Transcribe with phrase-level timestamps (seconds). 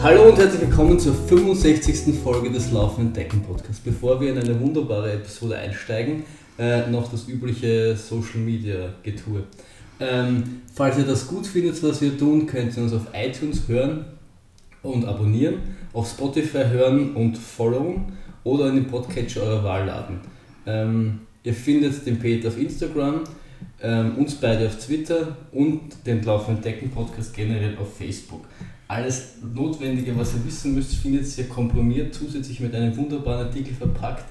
[0.00, 2.14] Hallo und herzlich willkommen zur 65.
[2.22, 3.80] Folge des Laufenden Decken Podcasts.
[3.80, 6.22] Bevor wir in eine wunderbare Episode einsteigen,
[6.56, 9.42] äh, noch das übliche Social Media Getue.
[9.98, 14.04] Ähm, falls ihr das gut findet, was wir tun, könnt ihr uns auf iTunes hören
[14.84, 15.56] und abonnieren,
[15.92, 18.12] auf Spotify hören und followen
[18.44, 20.20] oder in den Podcatcher eurer Wahl laden.
[20.64, 23.22] Ähm, ihr findet den Peter auf Instagram,
[23.82, 28.44] ähm, uns beide auf Twitter und den Laufenden Decken Podcast generell auf Facebook.
[28.88, 34.24] Alles Notwendige, was ihr wissen müsst, findet ihr komprimiert zusätzlich mit einem wunderbaren Artikel verpackt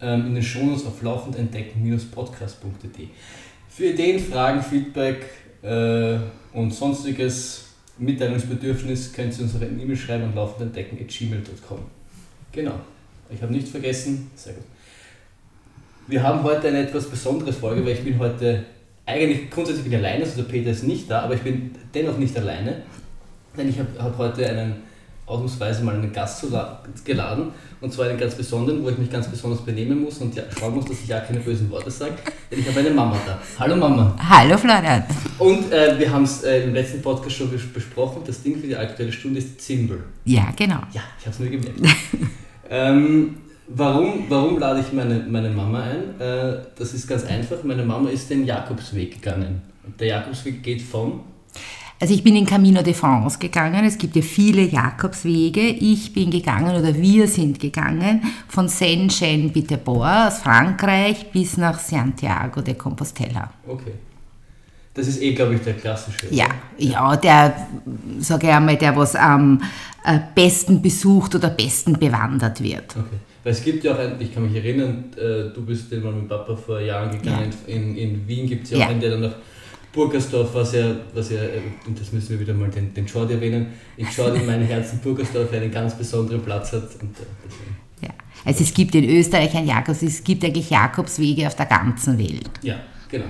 [0.00, 3.06] ähm, in den Shownotes auf laufendentdecken-podcast.de.
[3.68, 5.24] Für Ideen, Fragen, Feedback
[5.62, 6.16] äh,
[6.52, 11.78] und sonstiges Mitteilungsbedürfnis könnt ihr uns auf eine E-Mail schreiben an laufendentdecken.gmail.com.
[12.50, 12.80] Genau,
[13.30, 14.64] ich habe nichts vergessen, sehr gut.
[16.08, 18.64] Wir haben heute eine etwas besondere Folge, weil ich bin heute
[19.06, 22.18] eigentlich grundsätzlich bin ich alleine, also der Peter ist nicht da, aber ich bin dennoch
[22.18, 22.82] nicht alleine,
[23.56, 24.74] denn ich habe hab heute einen
[25.26, 26.44] ausnahmsweise mal einen Gast
[27.04, 27.48] geladen
[27.80, 30.74] und zwar einen ganz besonderen, wo ich mich ganz besonders benehmen muss und ja, schauen
[30.74, 32.14] muss, dass ich ja keine bösen Worte sage,
[32.50, 33.38] denn ich habe eine Mama da.
[33.58, 34.16] Hallo Mama.
[34.18, 35.04] Hallo Florian.
[35.38, 38.76] Und äh, wir haben es äh, im letzten Podcast schon besprochen, das Ding für die
[38.76, 40.02] aktuelle Stunde ist Zimbel.
[40.24, 40.80] Ja, genau.
[40.92, 41.80] Ja, ich habe es mir gemerkt.
[42.70, 43.36] ähm,
[43.68, 46.20] warum, warum lade ich meine, meine Mama ein?
[46.20, 49.62] Äh, das ist ganz einfach, meine Mama ist den Jakobsweg gegangen.
[49.98, 51.20] Der Jakobsweg geht von
[52.02, 55.60] also ich bin in Camino de France gegangen, es gibt ja viele Jakobswege.
[55.60, 62.74] Ich bin gegangen oder wir sind gegangen von Saint-Jean-Pied-de-Port aus Frankreich bis nach Santiago de
[62.74, 63.52] Compostela.
[63.68, 63.92] Okay.
[64.94, 66.26] Das ist eh, glaube ich, der klassische.
[66.34, 67.68] Ja, ja, der,
[68.18, 69.62] sage ich einmal, der was am
[70.04, 72.96] äh, besten besucht oder besten bewandert wird.
[72.96, 73.16] Okay.
[73.44, 76.28] Weil es gibt ja auch, einen, ich kann mich erinnern, äh, du bist mal mit
[76.28, 77.74] Papa vor Jahren gegangen, ja.
[77.76, 78.88] in, in Wien gibt es ja auch ja.
[78.88, 79.34] einen, der dann noch
[79.92, 83.34] Burgersdorf, was ja, was ja, äh, und das müssen wir wieder mal den, den Jordi
[83.34, 86.88] erwähnen, in Jordi in meinem Herzen Burgersdorf einen ganz besonderen Platz hat.
[87.00, 88.10] Und, äh, ja.
[88.44, 92.50] Also es gibt in Österreich ein Jakobs, es gibt eigentlich Jakobswege auf der ganzen Welt.
[92.62, 92.76] Ja,
[93.10, 93.26] genau.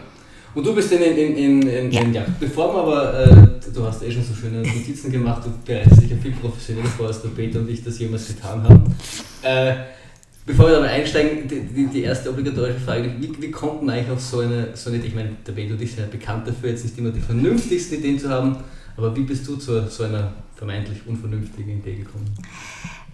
[0.54, 2.00] Und du bist in, in, in, in, ja.
[2.02, 2.26] in ja.
[2.38, 6.10] Bevor wir aber, äh, du hast eh schon so schöne Notizen gemacht, du bereitest dich
[6.10, 8.94] ja viel professioneller vor, als der Peter und ich das jemals getan haben.
[9.42, 9.74] Äh,
[10.44, 14.10] Bevor wir aber einsteigen, die, die, die, erste obligatorische Frage, wie, wie kommt man eigentlich
[14.10, 15.08] auf so eine, so eine Idee?
[15.08, 18.28] Ich meine, der ich sind ja bekannt dafür, jetzt nicht immer die vernünftigsten Ideen zu
[18.28, 18.56] haben,
[18.96, 22.26] aber wie bist du zu so einer vermeintlich unvernünftigen Idee gekommen?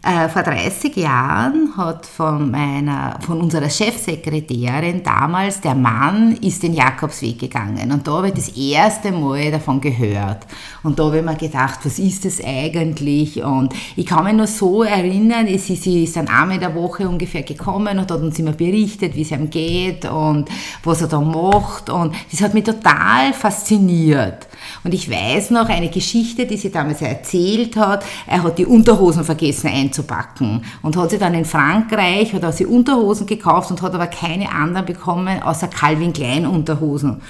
[0.09, 6.73] Äh, vor 30 Jahren hat von, meiner, von unserer Chefsekretärin damals der Mann ist den
[6.73, 7.93] Jakobsweg gegangen.
[7.93, 10.47] Und da habe ich das erste Mal davon gehört.
[10.83, 13.43] Und da habe ich mir gedacht, was ist das eigentlich?
[13.43, 17.07] Und ich kann mich nur so erinnern, sie, sie ist dann einmal in der Woche
[17.07, 20.49] ungefähr gekommen und hat uns immer berichtet, wie es ihm geht und
[20.85, 21.91] was er da macht.
[21.91, 24.49] Und das hat mich total fasziniert.
[24.85, 29.25] Und ich weiß noch eine Geschichte, die sie damals erzählt hat, er hat die Unterhosen
[29.25, 29.69] vergessen
[29.99, 30.65] einzunehmen einzupacken.
[30.83, 34.51] Und hat sie dann in Frankreich, hat er sie Unterhosen gekauft und hat aber keine
[34.51, 37.21] anderen bekommen, außer Calvin Klein Unterhosen.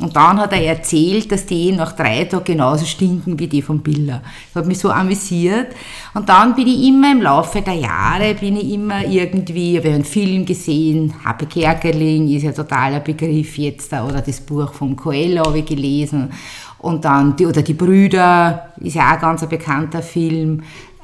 [0.00, 3.80] Und dann hat er erzählt, dass die nach drei Tagen genauso stinken wie die von
[3.80, 4.22] Billa.
[4.54, 5.74] Das hat mich so amüsiert.
[6.14, 10.04] Und dann bin ich immer im Laufe der Jahre, bin ich immer irgendwie, habe einen
[10.04, 15.58] Film gesehen, Happe Kerkeling ist ja totaler Begriff jetzt, oder das Buch vom Coelho habe
[15.58, 16.30] ich gelesen.
[16.78, 20.62] Und dann, die, oder die Brüder, ist ja auch ein ganz bekannter Film.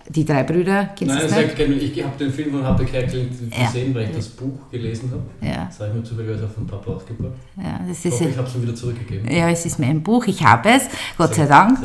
[0.08, 1.58] Die drei Brüder, kennst du das nicht?
[1.58, 3.94] Ich habe den Film von Happe Kerkeling gesehen, ja.
[3.94, 5.22] weil ich das Buch gelesen habe.
[5.40, 5.64] Ja.
[5.64, 7.32] Das habe ich mir zufälligerweise von Papa ausgebracht.
[7.56, 9.30] Ja, das ist ich, ich habe es ihm wieder zurückgegeben.
[9.30, 10.82] Ja, es ist mein Buch, ich habe es,
[11.16, 11.78] Gott sehr, sei Dank.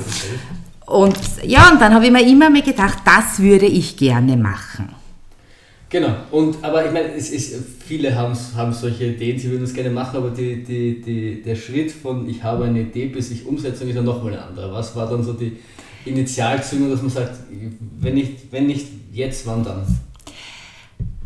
[0.85, 4.89] Und ja, und dann habe ich mir immer mehr gedacht, das würde ich gerne machen.
[5.89, 9.73] Genau, und, aber ich meine, es ist, viele haben, haben solche Ideen, sie würden es
[9.73, 13.45] gerne machen, aber die, die, die, der Schritt von ich habe eine Idee bis ich
[13.45, 14.71] Umsetzung ist ja nochmal ein anderer.
[14.71, 15.57] Was war dann so die,
[16.05, 17.39] Initialzündung, dass man sagt,
[17.99, 19.85] wenn nicht, wenn nicht jetzt, wann dann?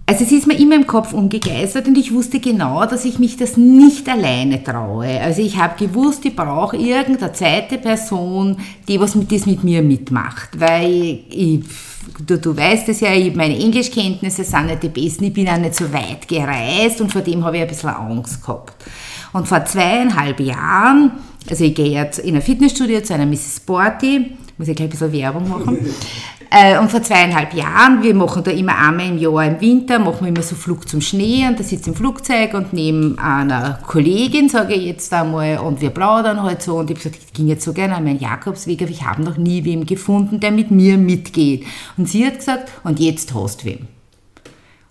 [0.06, 3.38] Also es ist mir immer im Kopf umgegeistert und ich wusste genau, dass ich mich
[3.38, 5.22] das nicht alleine traue.
[5.22, 8.58] Also ich habe gewusst, ich brauche irgendeine zweite Person,
[8.88, 10.60] die was mit, das mit mir mitmacht.
[10.60, 11.64] Weil ich,
[12.28, 15.76] du, du weißt es ja, meine Englischkenntnisse sind nicht die besten, ich bin auch nicht
[15.76, 18.84] so weit gereist und vor dem habe ich ein bisschen Angst gehabt.
[19.32, 21.12] Und vor zweieinhalb Jahren,
[21.50, 23.56] also ich gehe jetzt in ein Fitnessstudio zu einer Mrs.
[23.56, 25.78] Sporty, muss ich gleich ein bisschen Werbung machen.
[26.56, 30.20] Äh, und vor zweieinhalb Jahren, wir machen da immer einmal im Jahr im Winter, machen
[30.22, 33.80] wir immer so Flug zum Schnee und da sitze ich im Flugzeug und neben einer
[33.88, 37.34] Kollegin, sage ich jetzt einmal, und wir plaudern halt so und ich habe gesagt, ich
[37.34, 40.52] ging jetzt so gerne an meinen Jakobsweg, aber ich habe noch nie wem gefunden, der
[40.52, 41.66] mit mir mitgeht.
[41.98, 43.88] Und sie hat gesagt, und jetzt hast du wem.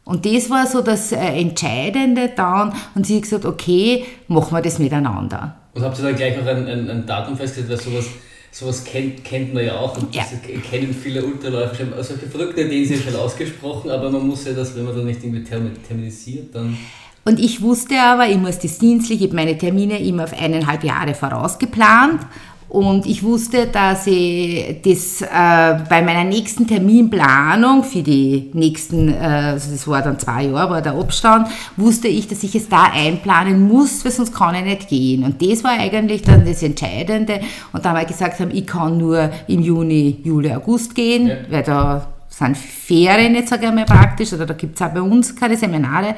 [0.04, 4.62] Und das war so das äh, Entscheidende dann und sie hat gesagt, okay, machen wir
[4.62, 5.54] das miteinander.
[5.74, 8.10] Und habt ihr dann gleich noch ein, ein, ein Datum festgesetzt, weil sowas
[8.54, 10.22] sowas kennt, kennt man ja auch und Ja.
[10.22, 10.38] das
[10.70, 11.93] kennen viele Ultraläufer schon.
[11.94, 15.04] Also solche verrückte Ideen sind schon ausgesprochen, aber man muss ja das, wenn man das
[15.04, 16.76] nicht irgendwie termi- terminisiert, dann.
[17.25, 20.84] Und ich wusste aber, ich muss das dienstlich, ich habe meine Termine immer auf eineinhalb
[20.84, 22.20] Jahre vorausgeplant.
[22.72, 25.26] Und ich wusste, dass ich das äh,
[25.90, 29.19] bei meiner nächsten Terminplanung für die nächsten, äh,
[29.52, 32.84] also das war dann zwei Jahre, war der Abstand, wusste ich, dass ich es da
[32.84, 35.22] einplanen muss, weil sonst kann ich nicht gehen.
[35.22, 37.40] Und das war eigentlich dann das Entscheidende.
[37.74, 41.34] Und da wir gesagt haben, ich kann nur im Juni, Juli, August gehen, Ja.
[41.50, 45.02] weil da sind Ferien jetzt sage ich mal praktisch, oder da gibt es auch bei
[45.02, 46.14] uns keine Seminare.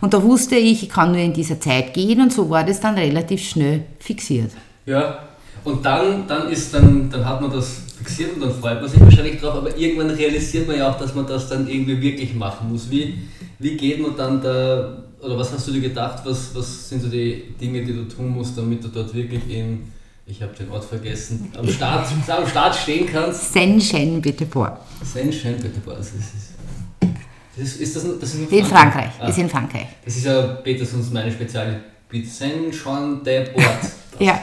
[0.00, 2.80] Und da wusste ich, ich kann nur in dieser Zeit gehen und so war das
[2.80, 4.52] dann relativ schnell fixiert.
[4.86, 5.18] Ja.
[5.64, 9.00] Und dann, dann ist dann, dann hat man das fixiert und dann freut man sich
[9.00, 12.70] wahrscheinlich drauf, aber irgendwann realisiert man ja auch, dass man das dann irgendwie wirklich machen
[12.70, 12.90] muss.
[12.90, 13.18] Wie,
[13.58, 17.08] wie geht man dann da, oder was hast du dir gedacht, was, was sind so
[17.08, 19.92] die Dinge, die du tun musst, damit du dort wirklich in,
[20.26, 23.52] ich habe den Ort vergessen, am Start, am Start stehen kannst?
[23.52, 24.78] Saint-Jean bitte vor.
[25.02, 26.32] Saint-Jean-Péterborough, das ist,
[27.56, 29.86] das ist, ist das, das ist In Frankreich, Ah, ist in Frankreich.
[30.04, 31.32] das ist ja Petersons meine
[32.08, 32.72] Spezialität.
[32.72, 33.64] Saint-Jean-de-Port.
[34.20, 34.36] Ja,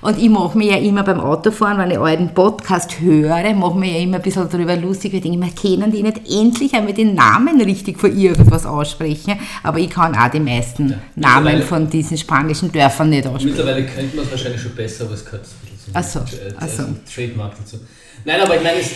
[0.00, 3.92] und ich mache mir ja immer beim Autofahren, wenn ich euren Podcast höre, mache mir
[3.92, 6.94] ja immer ein bisschen darüber lustig, weil ich denke, wir können die nicht endlich einmal
[6.94, 10.96] den Namen richtig von irgendwas aussprechen, aber ich kann auch die meisten Ja.
[11.16, 13.48] Namen von diesen spanischen Dörfern nicht aussprechen.
[13.50, 16.20] Mittlerweile könnte man es wahrscheinlich schon besser, aber es gehört ein bisschen Ach so,
[16.58, 16.82] ach so.
[16.82, 17.76] also Trademark dazu.
[18.24, 18.92] Nein, aber ich meine, es,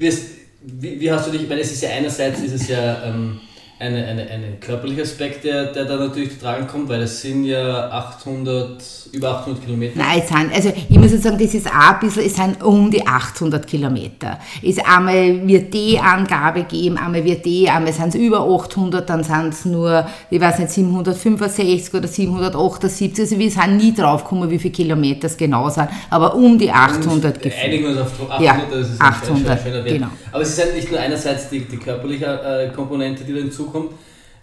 [0.00, 0.22] es,
[0.62, 3.38] wie, wie hast du dich, ich meine, es ist ja einerseits ist es ja ähm,
[3.80, 7.88] eine, eine, ein körperlicher Aspekt, der, der da natürlich tragen kommt, weil es sind ja
[7.90, 8.82] 800,
[9.12, 9.92] über 800 Kilometer.
[9.96, 12.62] Nein, es sind, also ich muss jetzt sagen, das ist auch ein bisschen, es sind
[12.62, 14.40] um die 800 Kilometer.
[14.62, 19.22] Es einmal wird die Angabe geben, einmal wird die, einmal sind es über 800, dann
[19.22, 24.50] sind es nur, ich weiß nicht, 765 oder 778, also wir sind nie drauf gekommen,
[24.50, 27.64] wie viele Kilometer es genau sind, aber um die 800 Und gefühlt.
[27.64, 29.94] Einigen wir uns auf 800, Ja, das ist 800, ein schöner Wert.
[29.94, 30.08] genau.
[30.32, 33.40] Aber es ist halt nicht nur einerseits die, die körperliche äh, Komponente, die da
[33.72, 33.92] hinzukommt,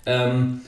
[0.06, 0.62] ähm,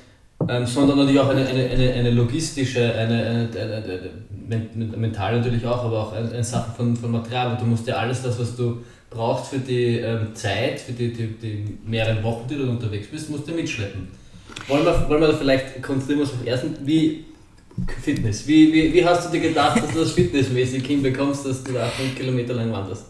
[0.47, 4.09] ähm, sondern natürlich auch eine, eine, eine, eine logistische, eine, eine, eine, eine,
[4.47, 7.57] men- mental natürlich auch, aber auch eine, Sache von, von Material.
[7.59, 8.77] Du musst ja alles das, was du
[9.09, 13.29] brauchst für die ähm, Zeit, für die, die, die mehreren Wochen, die du unterwegs bist,
[13.29, 14.07] musst du mitschleppen.
[14.67, 17.25] Wollen wir, wollen wir vielleicht konzentrieren uns auf ersten, wie
[18.01, 18.47] Fitness.
[18.47, 21.85] Wie, wie, wie hast du dir gedacht, dass du das fitnessmäßig hinbekommst, dass du da
[21.85, 23.05] 800 Kilometer lang wanderst?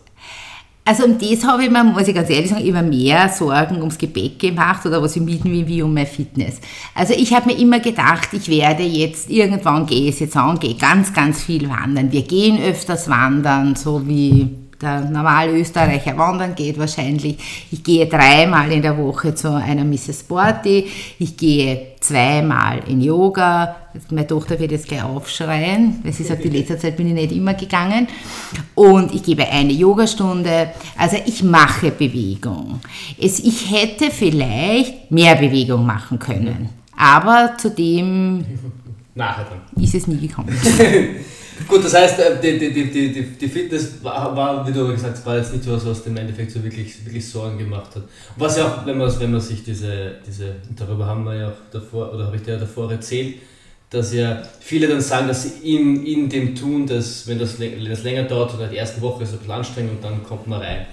[0.87, 3.97] Also um das habe ich mir, muss ich ganz ehrlich sagen, immer mehr Sorgen ums
[3.97, 6.61] Gepäck gemacht oder was ich will, wie um mein Fitness.
[6.95, 10.75] Also ich habe mir immer gedacht, ich werde jetzt, irgendwann gehe ich jetzt an, gehe
[10.75, 12.13] ganz, ganz viel wandern.
[12.13, 14.47] Wir gehen öfters wandern, so wie
[14.81, 17.37] der normale Österreicher wandern geht wahrscheinlich.
[17.71, 20.19] Ich gehe dreimal in der Woche zu einer Mrs.
[20.21, 20.87] Sporty.
[21.17, 23.75] Ich gehe zweimal in Yoga.
[24.11, 27.31] Meine Tochter wird jetzt gleich aufschreien, weil sie sagt, die letzte Zeit bin ich nicht
[27.31, 28.07] immer gegangen.
[28.75, 30.69] Und ich gebe eine Yogastunde.
[30.97, 32.79] Also ich mache Bewegung.
[33.19, 36.69] Es, ich hätte vielleicht mehr Bewegung machen können.
[36.95, 38.45] Aber zu dem
[39.15, 39.83] Nachher dann.
[39.83, 40.55] ist es nie gekommen.
[41.65, 44.93] Gut, das heißt, äh, die, die, die, die, die- Fitness war, war, wie du aber
[44.93, 47.95] gesagt hast, war jetzt nicht so was, was im Endeffekt so wirklich, wirklich Sorgen gemacht
[47.95, 48.03] hat.
[48.35, 51.53] Was ja auch, wenn man, wenn man sich diese, diese, darüber haben wir ja auch
[51.71, 53.35] davor, oder habe ich dir ja davor erzählt,
[53.89, 57.89] dass ja viele dann sagen, dass sie in, in dem tun, dass wenn das, wenn
[57.89, 60.61] das länger dauert oder die erste Woche ist ein bisschen anstrengend und dann kommt man
[60.61, 60.85] rein.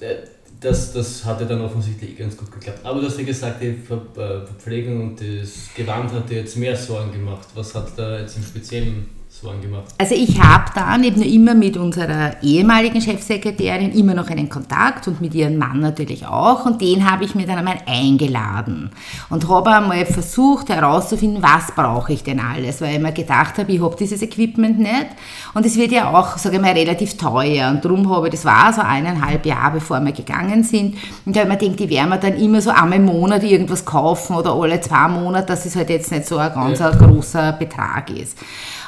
[0.00, 0.16] Äh,
[0.60, 2.80] Das, das hat ja dann offensichtlich ganz gut geklappt.
[2.84, 6.56] Aber du hast ja gesagt, die Ver äh, Verpflegung und das Gewand hat dir jetzt
[6.56, 7.48] mehr Sorgen gemacht.
[7.54, 9.06] Was hat da jetzt im Speziellen
[9.44, 9.84] Sorgen gemacht?
[9.98, 15.20] Also ich habe dann eben immer mit unserer ehemaligen Chefsekretärin immer noch einen Kontakt und
[15.20, 18.90] mit ihrem Mann natürlich auch und den habe ich mir dann einmal eingeladen
[19.28, 23.70] und habe einmal versucht herauszufinden, was brauche ich denn alles, weil ich mir gedacht habe,
[23.70, 25.08] ich habe dieses Equipment nicht
[25.52, 28.46] und es wird ja auch, sage ich mal, relativ teuer und darum habe ich, das
[28.46, 30.96] war so eineinhalb Jahre, bevor wir gegangen sind
[31.26, 33.42] und da habe ich mir gedacht, die werden wir dann immer so einmal im Monat
[33.42, 36.90] irgendwas kaufen oder alle zwei Monate, dass es halt jetzt nicht so ein ganz Ja.
[36.90, 38.38] großer Betrag ist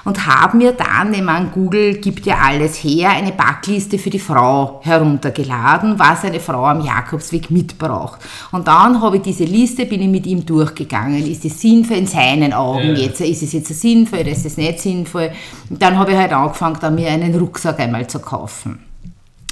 [0.07, 4.21] und habe mir dann, ich meine, Google gibt ja alles her, eine Backliste für die
[4.21, 8.21] Frau heruntergeladen, was eine Frau am Jakobsweg mitbraucht.
[8.53, 11.27] Und dann habe ich diese Liste, bin ich mit ihm durchgegangen.
[11.27, 13.03] Ist es sinnvoll in seinen Augen Ja.
[13.03, 13.21] jetzt?
[13.21, 15.33] Ist es jetzt sinnvoll oder ist es nicht sinnvoll?
[15.69, 18.79] Und dann habe ich halt angefangen, dann mir einen Rucksack einmal zu kaufen.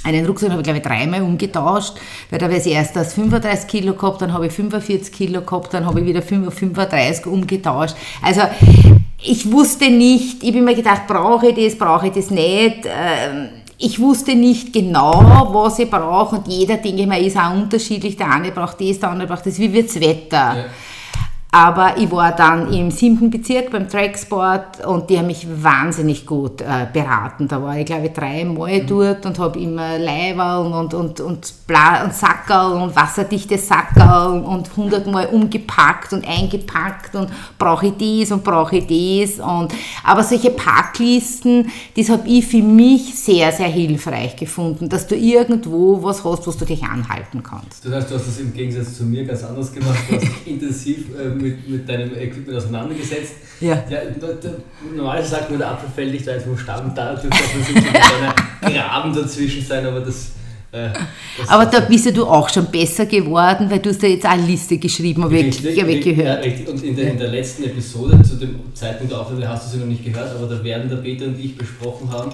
[0.05, 1.95] Einen Rucksack habe ich, glaube ich, dreimal umgetauscht,
[2.29, 5.73] weil da habe ich erst das 35 Kilo gehabt, dann habe ich 45 Kilo gehabt,
[5.73, 7.95] dann habe ich wieder 35 umgetauscht.
[8.21, 8.41] Also
[9.23, 12.85] ich wusste nicht, ich habe mir gedacht, brauche ich das, brauche ich das nicht.
[12.85, 17.51] Ähm, Ich wusste nicht genau, was ich brauche und jeder, denke ich mal, ist auch
[17.51, 18.15] unterschiedlich.
[18.15, 19.59] Der eine braucht das, der andere braucht das.
[19.59, 20.55] Wie wird das Wetter?
[20.57, 20.65] Ja.
[21.55, 26.59] Aber ich war dann im siebten Bezirk beim Tracksport und die haben mich wahnsinnig gut
[26.59, 27.47] äh, beraten.
[27.47, 28.87] Da war ich, glaube ich, dreimal mhm.
[28.87, 34.75] dort und habe immer Leiberl und, und, und, Bla und Sackerl und wasserdichte Sackerl und
[34.75, 39.39] hundertmal umgepackt und eingepackt und brauche ich dies und brauche ich dies.
[39.39, 45.15] Und, aber solche Packlisten, das habe ich für mich sehr, sehr hilfreich gefunden, dass du
[45.15, 47.85] irgendwo was hast, was du dich anhalten kannst.
[47.85, 49.99] Das heißt, du hast das im Gegensatz zu mir ganz anders gemacht.
[50.09, 53.35] Du hast intensiv äh, mit, mit deinem Equipment auseinandergesetzt.
[53.61, 53.83] Ja.
[53.89, 53.99] ja
[54.95, 57.29] normalerweise sagt man, der Apfel fällt nicht eins vom Stamm, da dürfte
[58.61, 60.31] ein Graben dazwischen sein, aber das.
[60.71, 60.89] Äh,
[61.47, 64.45] aber da bist ja du auch schon besser geworden, weil du hast ja jetzt eine
[64.45, 66.45] Liste geschrieben, habe ich richtig, gehört.
[66.45, 66.71] Ja.
[66.71, 69.83] Und in der, in der letzten Episode, zu dem Zeitpunkt der Aufnahme, hast du sie
[69.83, 72.33] noch nicht gehört, aber da werden der Peter und ich besprochen haben,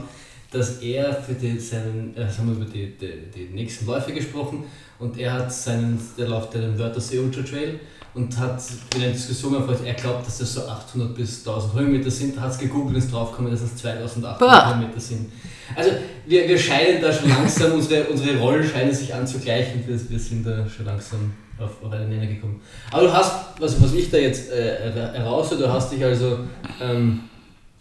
[0.50, 4.64] dass er für die, seinen, äh, haben wir über die, die, die nächsten Läufe gesprochen
[4.98, 7.80] und er hat seinen, der läuft den Wörthersee Ultra Trail
[8.14, 8.62] und hat
[8.96, 12.52] in einer Diskussion erfragt, er glaubt, dass das so 800 bis 1000 Höhenmeter sind, hat
[12.52, 15.32] es gegoogelt und ist draufgekommen, dass es 2800 Höhenmeter sind.
[15.76, 15.92] Also
[16.26, 20.46] wir, wir scheinen da schon langsam, unsere, unsere Rollen scheinen sich anzugleichen, wir, wir sind
[20.46, 22.60] da schon langsam auf, auf einen Nenner gekommen.
[22.92, 26.40] Aber du hast, was, was ich da jetzt äh, heraushöre, du hast dich also
[26.82, 27.22] ähm,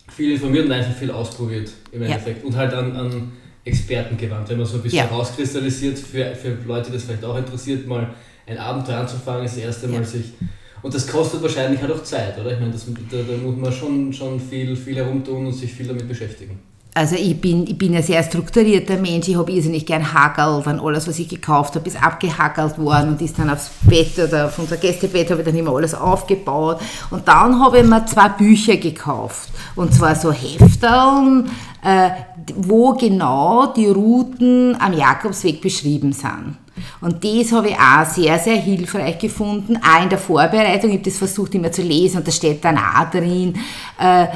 [0.08, 2.46] viel informiert und einfach viel ausprobiert im Endeffekt ja.
[2.46, 3.32] und halt an, an
[3.64, 5.06] Experten gewandt, wenn man so ein bisschen ja.
[5.06, 8.14] rauskristallisiert für, für Leute, die das vielleicht auch interessiert, mal
[8.50, 10.04] ein Abenteuer anzufangen, ist das erste Mal ja.
[10.04, 10.32] sich.
[10.82, 12.52] Und das kostet wahrscheinlich halt auch Zeit, oder?
[12.52, 15.86] Ich meine, das, da, da muss man schon, schon viel, viel herumtun und sich viel
[15.86, 16.58] damit beschäftigen.
[16.92, 20.80] Also ich bin, ich bin ein sehr strukturierter Mensch, ich habe irrsinnig gern Hagel, dann
[20.80, 24.58] alles, was ich gekauft habe, ist abgehackelt worden und ist dann aufs Bett oder auf
[24.58, 26.80] unser Gästebett habe ich dann immer alles aufgebaut.
[27.10, 31.48] Und dann habe ich mir zwei Bücher gekauft, und zwar so Hefteln,
[31.84, 32.10] äh,
[32.56, 36.56] wo genau die Routen am Jakobsweg beschrieben sind.
[37.00, 40.90] Und das habe ich auch sehr, sehr hilfreich gefunden, auch in der Vorbereitung.
[40.90, 43.54] Ich habe das versucht immer zu lesen und da steht dann auch drin,
[43.98, 44.26] äh,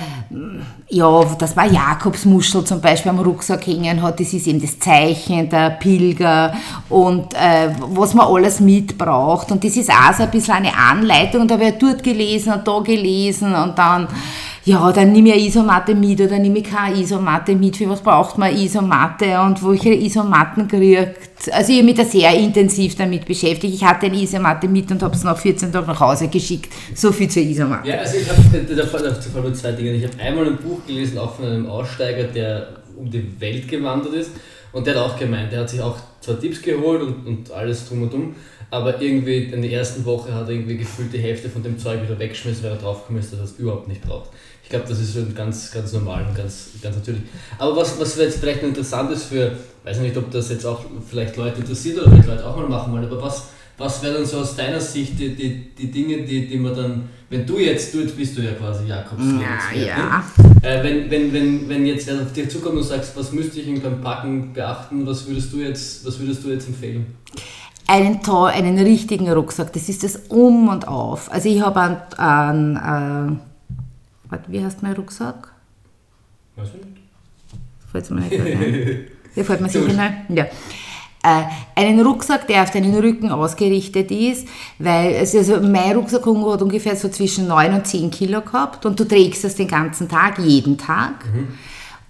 [0.89, 5.49] ja, dass man Jakobsmuschel zum Beispiel am Rucksack hängen hat, das ist eben das Zeichen
[5.49, 6.55] der Pilger
[6.89, 9.51] und äh, was man alles mitbraucht.
[9.51, 12.69] Und das ist auch so ein bisschen eine Anleitung und da ich dort gelesen und
[12.69, 14.09] da gelesen und dann
[14.67, 17.77] ja, dann nehme ich eine Isomatte mit oder nehme ich keine Isomatte mit.
[17.77, 21.53] Für was braucht man Isomatte und welche Isomatten kriegt.
[21.53, 23.75] Also ich habe mich da sehr intensiv damit beschäftigt.
[23.75, 26.73] Ich hatte eine Isomatte mit und habe es nach 14 Tagen nach Hause geschickt.
[26.95, 27.87] So viel zur Isomatte.
[27.87, 29.93] Ja, also ich habe da fallen zwei Dinge.
[29.93, 34.15] Ich habe einmal ein Buch gelesen, auch von einem Aussteiger, der um die Welt gewandert
[34.15, 34.31] ist.
[34.73, 37.89] Und der hat auch gemeint, der hat sich auch zwar Tipps geholt und, und alles
[37.89, 38.35] drum und drum,
[38.71, 42.03] aber irgendwie in der ersten Woche hat er irgendwie gefühlt die Hälfte von dem Zeug
[42.03, 44.31] wieder weggeschmissen, weil er draufgekommen ist, dass er es überhaupt nicht braucht.
[44.65, 47.23] Ich glaube, das ist ganz, ganz normal und ganz, ganz natürlich.
[47.59, 49.53] Aber was, was jetzt vielleicht interessant ist für,
[49.85, 52.93] weiß nicht, ob das jetzt auch vielleicht Leute interessiert oder vielleicht Leute auch mal machen
[52.93, 56.47] wollen, aber was, was wäre dann so aus deiner Sicht die, die, die Dinge, die,
[56.47, 59.23] die man dann, wenn du jetzt tut, bist du ja quasi Jakobs
[59.75, 60.25] ja, ja.
[60.63, 63.83] Äh, wenn, wenn, wenn, wenn jetzt wer auf dich zukommt und sagst, was müsste ich
[63.83, 67.07] beim Packen beachten, was würdest du jetzt, was würdest du jetzt empfehlen?
[67.87, 71.31] einen, einen richtigen Rucksack, das ist das Um und Auf.
[71.31, 71.81] Also ich habe
[72.19, 73.39] einen, einen äh,
[74.31, 75.53] Warte, wie heißt mein Rucksack?
[76.57, 76.99] Weiß ich nicht.
[77.91, 79.07] Fällt mir nicht ein.
[79.37, 80.39] Ja, fällt mir sicher nicht.
[80.39, 80.47] Ja.
[81.25, 84.47] Äh, einen Rucksack, der auf deinen Rücken ausgerichtet ist,
[84.79, 89.05] weil also mein Rucksack hat ungefähr so zwischen 9 und 10 Kilo gehabt und du
[89.05, 91.25] trägst das den ganzen Tag, jeden Tag.
[91.25, 91.49] Mhm.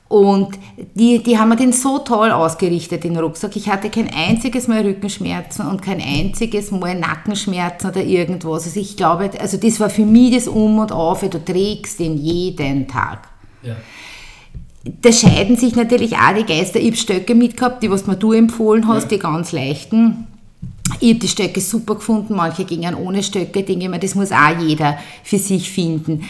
[0.08, 0.58] Und
[0.94, 3.54] die, die haben mir den so toll ausgerichtet, den Rucksack.
[3.54, 8.64] Ich hatte kein einziges Mal Rückenschmerzen und kein einziges Mal Nackenschmerzen oder irgendwas.
[8.64, 12.16] Also ich glaube, also das war für mich das Um und Auf, du trägst den
[12.16, 13.28] jeden Tag.
[13.62, 13.76] Ja.
[15.00, 16.78] Da scheiden sich natürlich auch die Geister.
[16.78, 19.16] Ich habe Stöcke mitgehabt, die was mir du empfohlen hast, ja.
[19.16, 20.26] die ganz leichten.
[21.00, 23.62] Ich habe die Stöcke super gefunden, manche gingen ohne Stöcke.
[23.62, 26.24] denke ich mir, das muss auch jeder für sich finden.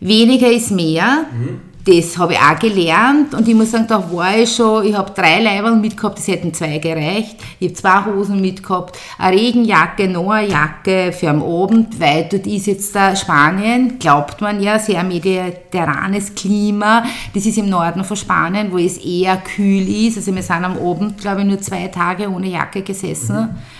[0.00, 1.26] Weniger ist mehr.
[1.32, 4.94] Mhm das habe ich auch gelernt und ich muss sagen, da war ich schon, ich
[4.94, 7.36] habe drei Leiber mitgehabt, das hätten zwei gereicht.
[7.58, 12.46] Ich habe zwei Hosen mitgehabt, eine Regenjacke, noch eine Jacke für am Abend, weil dort
[12.46, 17.04] ist jetzt da Spanien, glaubt man ja, sehr mediterranes Klima.
[17.32, 20.18] Das ist im Norden von Spanien, wo es eher kühl ist.
[20.18, 23.36] Also wir sind am Abend, glaube ich, nur zwei Tage ohne Jacke gesessen.
[23.36, 23.79] Mhm.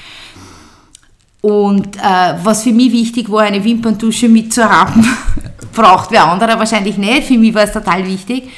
[1.42, 5.06] Und äh, was für mich wichtig war, eine Wimperntusche mitzuhaben,
[5.72, 7.24] braucht wer anderer wahrscheinlich nicht.
[7.24, 8.50] Für mich war es total wichtig.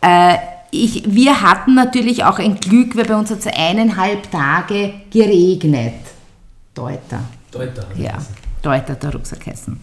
[0.00, 0.36] Äh,
[0.70, 5.94] ich, wir hatten natürlich auch ein Glück, weil bei uns hat es eineinhalb Tage geregnet.
[6.74, 7.20] Deuter.
[7.50, 7.84] Deuter.
[7.96, 8.16] Ja,
[8.62, 9.78] Deuter, der Rucksack heißen.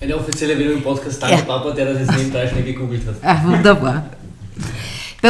[0.00, 1.42] Eine offizielle Werbung im Podcast, danke ja.
[1.42, 3.16] Papa, der das jetzt nebenbei schnell gegoogelt hat.
[3.22, 4.04] Ach, wunderbar.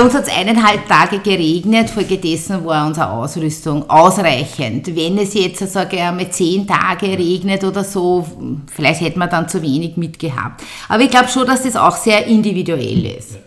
[0.00, 4.96] Bei uns hat es eineinhalb Tage geregnet, folgedessen war unsere Ausrüstung ausreichend.
[4.96, 8.26] Wenn es jetzt, sage ich einmal, zehn Tage regnet oder so,
[8.74, 10.62] vielleicht hätte man dann zu wenig mitgehabt.
[10.88, 13.40] Aber ich glaube schon, dass das auch sehr individuell ist.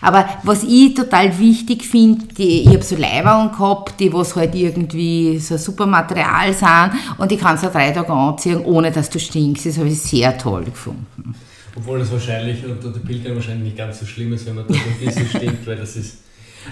[0.00, 5.38] Aber was ich total wichtig finde, ich habe so Leiberl gehabt, die was halt irgendwie
[5.38, 9.20] so ein super Material sind und ich kann es drei Tage anziehen, ohne dass du
[9.20, 9.64] stinkst.
[9.64, 11.36] Das habe ich sehr toll gefunden.
[11.76, 14.74] Obwohl das wahrscheinlich unter den Pilgern wahrscheinlich nicht ganz so schlimm ist, wenn man da
[14.74, 16.18] ein bisschen stinkt, weil das ist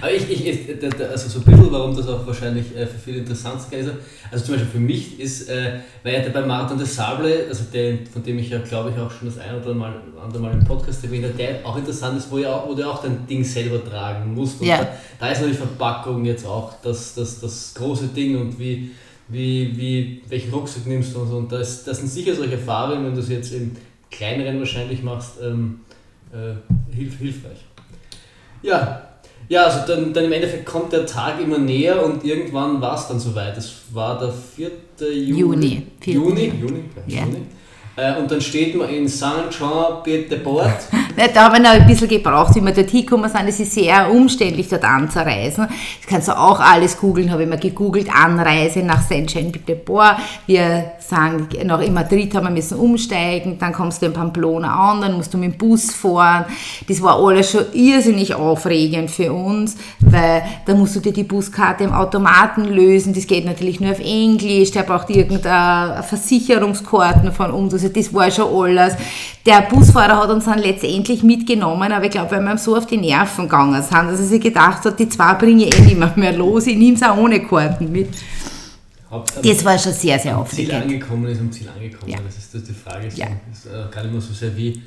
[0.00, 0.68] aber ich, ich,
[1.00, 3.90] also so ein bisschen, warum das auch wahrscheinlich äh, für viele interessant ist,
[4.30, 7.98] also zum Beispiel für mich ist, äh, weil ja bei Marathon des Sable, also der,
[8.12, 10.64] von dem ich ja glaube ich auch schon das ein oder Mal, andere Mal im
[10.64, 13.42] Podcast erwähnt habe, der auch interessant ist, wo, ja auch, wo du auch dein Ding
[13.42, 14.60] selber tragen musst.
[14.60, 14.78] Und ja.
[14.78, 14.88] da,
[15.20, 18.90] da, ist natürlich Verpackung jetzt auch das, das, das große Ding und wie,
[19.28, 21.36] wie, wie, welchen Rucksack nimmst du und so.
[21.38, 23.74] Und das, das sind sicher solche Farben, wenn du es jetzt im
[24.10, 25.80] kleineren wahrscheinlich machst, ähm,
[26.32, 27.64] äh, hilf, hilfreich.
[28.62, 29.08] Ja,
[29.48, 33.08] ja, also dann, dann im Endeffekt kommt der Tag immer näher und irgendwann war es
[33.08, 33.56] dann soweit.
[33.56, 34.70] Es war der 4.
[35.10, 35.38] Juni.
[35.38, 35.86] Juni.
[36.04, 37.20] Juni, Juni, ja.
[37.24, 37.46] Juni.
[37.98, 40.88] Äh, und dann steht man in Saint-Jean-Pied-de-Port.
[41.34, 43.48] da haben wir noch ein bisschen gebraucht, wie wir dort hingekommen sind.
[43.48, 45.66] Es ist sehr umständlich, dort anzureisen.
[45.66, 48.08] Das kannst du auch alles googeln, habe ich mal gegoogelt.
[48.14, 50.16] Anreise nach Saint-Jean-Pied-de-Port.
[50.46, 55.00] Wir sagen, noch in Madrid haben wir müssen umsteigen, dann kommst du in Pamplona an,
[55.00, 56.44] dann musst du mit dem Bus fahren.
[56.86, 61.84] Das war alles schon irrsinnig aufregend für uns, weil da musst du dir die Buskarte
[61.84, 63.14] im Automaten lösen.
[63.14, 64.70] Das geht natürlich nur auf Englisch.
[64.72, 67.72] Der braucht irgendeine Versicherungskarten von uns.
[67.72, 68.94] Also das war schon alles.
[69.46, 72.86] Der Busfahrer hat uns dann letztendlich mitgenommen, aber ich glaube, weil wir ihm so auf
[72.86, 76.16] die Nerven gegangen sind, dass er sich gedacht hat, die zwei bringe ich eh nicht
[76.16, 78.10] mehr los, ich nehme es auch ohne Karten mit.
[79.10, 80.70] Das war schon sehr, sehr aufregend.
[80.70, 82.18] Ziel angekommen ist am Ziel angekommen, ja.
[82.24, 83.08] das ist das die Frage.
[83.14, 83.26] Ja.
[83.48, 84.82] Das ist äh, gar nicht mehr so sehr wie.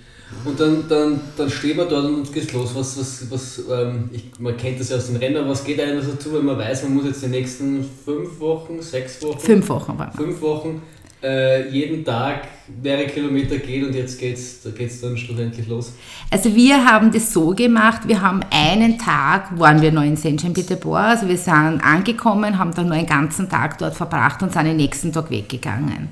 [0.46, 2.74] Und dann, dann, dann stehen wir dort und geht's los.
[2.74, 6.00] Was, was, was, ähm, ich, man kennt das ja aus den Rennen, was geht einem
[6.00, 9.40] dazu, wenn man weiß, man muss jetzt die nächsten fünf Wochen, sechs Wochen?
[9.40, 9.98] Fünf Wochen.
[10.16, 10.82] Fünf Wochen
[11.24, 12.48] äh, jeden Tag
[12.82, 15.94] mehrere Kilometer geht und jetzt geht es geht's dann schlussendlich los?
[16.30, 21.04] Also wir haben das so gemacht, wir haben einen Tag, waren wir noch in Saint-Jean-Pied-de-Port,
[21.04, 24.78] also wir sind angekommen, haben dann nur einen ganzen Tag dort verbracht und sind den
[24.78, 26.10] nächsten Tag weggegangen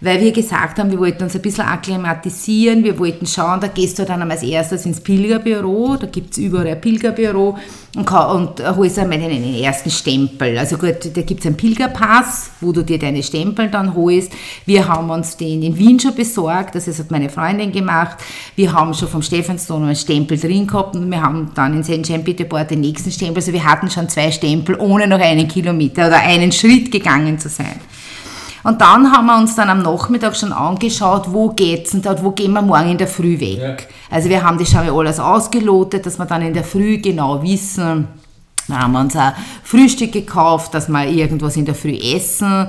[0.00, 3.98] weil wir gesagt haben, wir wollten uns ein bisschen akklimatisieren, wir wollten schauen, da gehst
[3.98, 7.56] du dann als erstes ins Pilgerbüro, da gibt es überall ein Pilgerbüro
[7.96, 10.58] und, und holst einmal den ersten Stempel.
[10.58, 14.32] Also gut, da gibt es einen Pilgerpass, wo du dir deine Stempel dann holst.
[14.66, 18.18] Wir haben uns den in Wien schon besorgt, das hat meine Freundin gemacht.
[18.54, 22.02] Wir haben schon vom Stephansdom einen Stempel drin gehabt und wir haben dann in St.
[22.02, 23.36] Jean Peterborough den nächsten Stempel.
[23.36, 27.48] Also wir hatten schon zwei Stempel, ohne noch einen Kilometer oder einen Schritt gegangen zu
[27.48, 27.80] sein.
[28.66, 32.32] Und dann haben wir uns dann am Nachmittag schon angeschaut, wo geht's denn dort, wo
[32.32, 33.60] gehen wir morgen in der Früh weg.
[33.60, 33.76] Ja.
[34.10, 38.08] Also wir haben das schon alles ausgelotet, dass wir dann in der Früh genau wissen,
[38.66, 42.66] dann haben wir uns ein Frühstück gekauft, dass wir irgendwas in der Früh essen.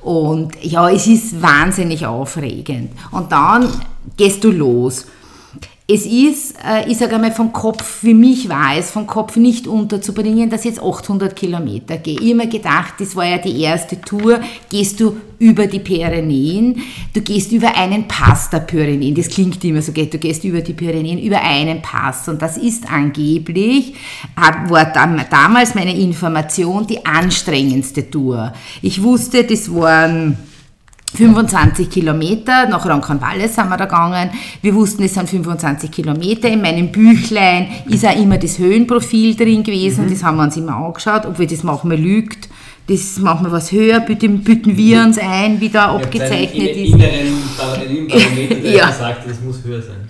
[0.00, 2.90] Und ja, es ist wahnsinnig aufregend.
[3.12, 3.68] Und dann
[4.16, 5.06] gehst du los
[5.88, 9.68] es ist, äh, ich sage einmal, vom Kopf, für mich war es, vom Kopf nicht
[9.68, 12.18] unterzubringen, dass ich jetzt 800 Kilometer gehe.
[12.18, 16.82] Ich habe mir gedacht, das war ja die erste Tour, gehst du über die Pyrenäen,
[17.14, 20.72] du gehst über einen Pass der Pyrenäen, das klingt immer so, du gehst über die
[20.72, 22.28] Pyrenäen, über einen Pass.
[22.28, 23.94] Und das ist angeblich,
[24.34, 24.92] war
[25.30, 28.52] damals meine Information, die anstrengendste Tour.
[28.82, 30.36] Ich wusste, das waren
[31.16, 34.30] 25 Kilometer, nach Ronconvalles sind wir da gegangen.
[34.62, 36.48] Wir wussten, es sind 25 Kilometer.
[36.48, 40.06] In meinem Büchlein ist auch immer das Höhenprofil drin gewesen.
[40.06, 40.10] Mhm.
[40.10, 42.48] Das haben wir uns immer angeschaut, ob wir das manchmal lügt.
[42.88, 46.94] Das machen wir was höher, bitten, bitten wir uns ein, wie da abgezeichnet ist.
[46.94, 48.92] Inneren Barometer, der ja.
[48.92, 50.08] sagt, das muss höher sein.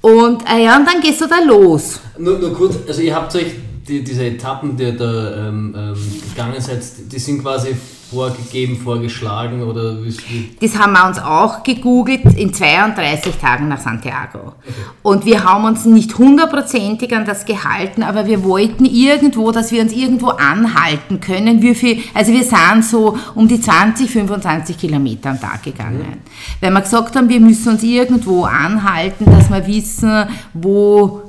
[0.00, 2.00] Und, äh, ja, und dann gehst du da los.
[2.18, 3.46] Nur, nur kurz, also ihr habt euch
[3.86, 5.94] die, diese Etappen, die ihr da ähm, ähm,
[6.28, 7.76] gegangen seid, die sind quasi
[8.12, 10.50] vorgegeben, vorgeschlagen oder wie?
[10.60, 14.38] Das haben wir uns auch gegoogelt in 32 Tagen nach Santiago.
[14.38, 14.72] Okay.
[15.02, 19.82] Und wir haben uns nicht hundertprozentig an das gehalten, aber wir wollten irgendwo, dass wir
[19.82, 21.62] uns irgendwo anhalten können.
[21.62, 25.98] Wie viel, also wir sind so um die 20, 25 Kilometer am Tag gegangen.
[25.98, 26.60] Mhm.
[26.60, 31.21] Weil wir gesagt haben, wir müssen uns irgendwo anhalten, dass wir wissen, wo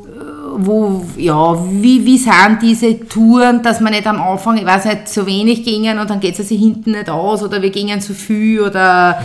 [0.58, 5.08] wo, ja, wie, wie sind diese Touren, dass man nicht am Anfang, ich weiß nicht,
[5.08, 8.14] zu wenig gingen und dann geht es sich hinten nicht aus oder wir gingen zu
[8.14, 9.24] viel oder...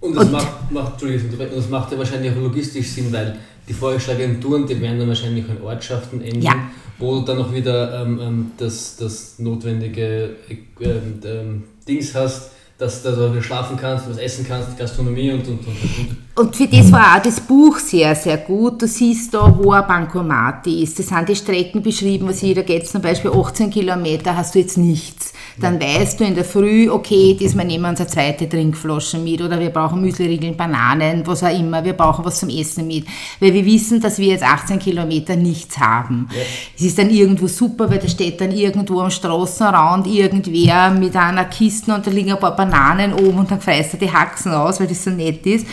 [0.00, 4.40] Und das, und macht, macht, das macht ja wahrscheinlich auch logistisch Sinn, weil die vorgeschlagenen
[4.40, 6.52] Touren, die werden dann wahrscheinlich in Ortschaften enden, ja.
[6.98, 10.36] wo du dann auch wieder ähm, ähm das, das notwendige
[10.80, 12.50] ähm, ähm, Dings hast,
[12.84, 15.66] dass, dass du schlafen kannst, was essen kannst, Gastronomie und und und.
[15.66, 16.16] und.
[16.36, 18.82] Und für das war auch das Buch sehr, sehr gut.
[18.82, 20.98] Du siehst da, wo ein Bankomat ist.
[20.98, 22.88] Das sind die Strecken beschrieben, was jeder geht.
[22.88, 25.32] Zum Beispiel 18 Kilometer hast du jetzt nichts.
[25.60, 29.40] Dann weißt du in der Früh, okay, diesmal nehmen wir uns eine zweite Trinkflasche mit
[29.40, 31.84] oder wir brauchen Müsliriegeln, Bananen, was auch immer.
[31.84, 33.06] Wir brauchen was zum Essen mit.
[33.38, 36.28] Weil wir wissen, dass wir jetzt 18 Kilometer nichts haben.
[36.32, 36.42] Ja.
[36.76, 41.44] Es ist dann irgendwo super, weil da steht dann irgendwo am Straßenrand irgendwer mit einer
[41.44, 44.80] Kiste und da liegen ein paar Bananen oben und dann freist er die Haxen aus,
[44.80, 45.66] weil das so nett ist.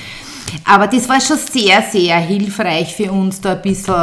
[0.65, 3.93] Aber das war schon sehr, sehr hilfreich für uns, da ein bisschen.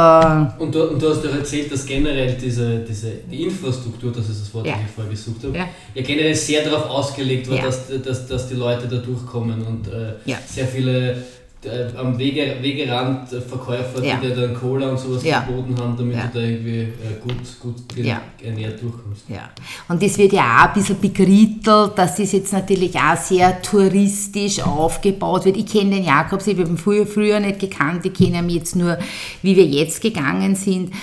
[0.59, 4.41] Und du, und du hast ja erzählt, dass generell diese, diese die Infrastruktur, das ist
[4.41, 4.73] das Wort, ja.
[4.73, 5.69] das ich vorher gesucht habe, ja.
[5.93, 6.01] ja.
[6.01, 7.65] generell sehr darauf ausgelegt war, ja.
[7.65, 11.23] dass, dass, dass die Leute da durchkommen und äh, sehr viele
[11.65, 14.15] äh, am Wege, Wegerand Verkäufer, ja.
[14.15, 15.41] die dir dann Cola und sowas ja.
[15.41, 16.27] geboten haben, damit ja.
[16.27, 18.21] du da irgendwie äh, gut, gut ja.
[18.41, 19.23] ernährt durchkommst.
[19.27, 19.49] Ja.
[19.89, 24.61] Und das wird ja auch ein bisschen begrittelt, dass das jetzt natürlich auch sehr touristisch
[24.61, 25.57] aufgebaut wird.
[25.57, 28.77] Ich kenne den Jakobs, ich habe ihn früher, früher nicht gekannt, ich kenne ihn jetzt
[28.77, 28.97] nur,
[29.41, 30.93] wie wir jetzt gegangen sind.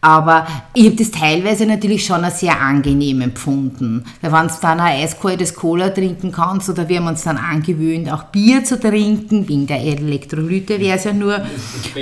[0.00, 4.04] Aber ich habe das teilweise natürlich schon als sehr angenehm empfunden.
[4.20, 8.12] Weil wenn du dann ein eiskaltes Cola trinken kannst, oder wir haben uns dann angewöhnt,
[8.12, 11.40] auch Bier zu trinken, wegen der Elektrolyte wäre es ja nur.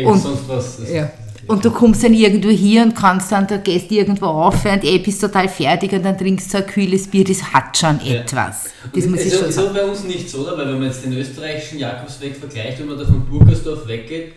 [0.04, 0.78] Und, sonst was.
[0.92, 1.10] Ja.
[1.46, 4.98] Und du kommst dann irgendwo hier und kannst dann, du gehst irgendwo auf und eh
[4.98, 8.14] bist total fertig und dann trinkst du ein kühles Bier, das hat schon ja.
[8.20, 8.70] etwas.
[8.94, 9.74] Das muss ich schon ist sagen.
[9.74, 10.56] bei uns nicht so, oder?
[10.56, 14.32] Weil wenn man jetzt den österreichischen Jakobsweg vergleicht, wenn man da von Burgersdorf weggeht,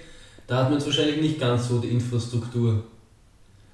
[0.47, 2.83] da hat man jetzt wahrscheinlich nicht ganz so die Infrastruktur.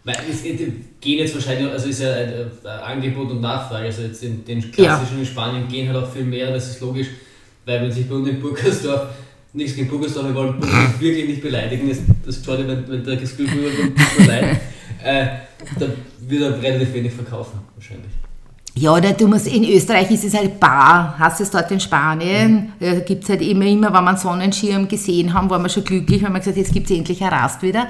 [0.06, 2.52] Weil es gehen jetzt wahrscheinlich, also ist ja ein,
[2.84, 5.20] Angebot und Nachfrage, also jetzt in den klassischen ja.
[5.20, 7.08] in Spanien gehen halt auch viel mehr, das ist logisch,
[7.66, 9.08] weil wenn sich bei uns in Burgersdorf,
[9.54, 13.16] nichts gegen Burgersdorf, wir wollen Burgersdorf wirklich nicht beleidigen, das, das schaut wenn, wenn der
[13.16, 14.62] Gefühl rüberkommt, tut mir leid,
[15.04, 15.26] äh,
[15.80, 15.86] da
[16.28, 18.12] wird er relativ wenig verkaufen, wahrscheinlich.
[18.76, 21.80] Ja, oder du musst, in Österreich ist es halt bar, hast du es dort in
[21.80, 22.86] Spanien, mhm.
[22.86, 25.86] da gibt es halt immer, immer, wenn wir einen Sonnenschirm gesehen haben, waren wir schon
[25.86, 27.88] glücklich, weil wir gesagt jetzt gibt es endlich ein Rast wieder.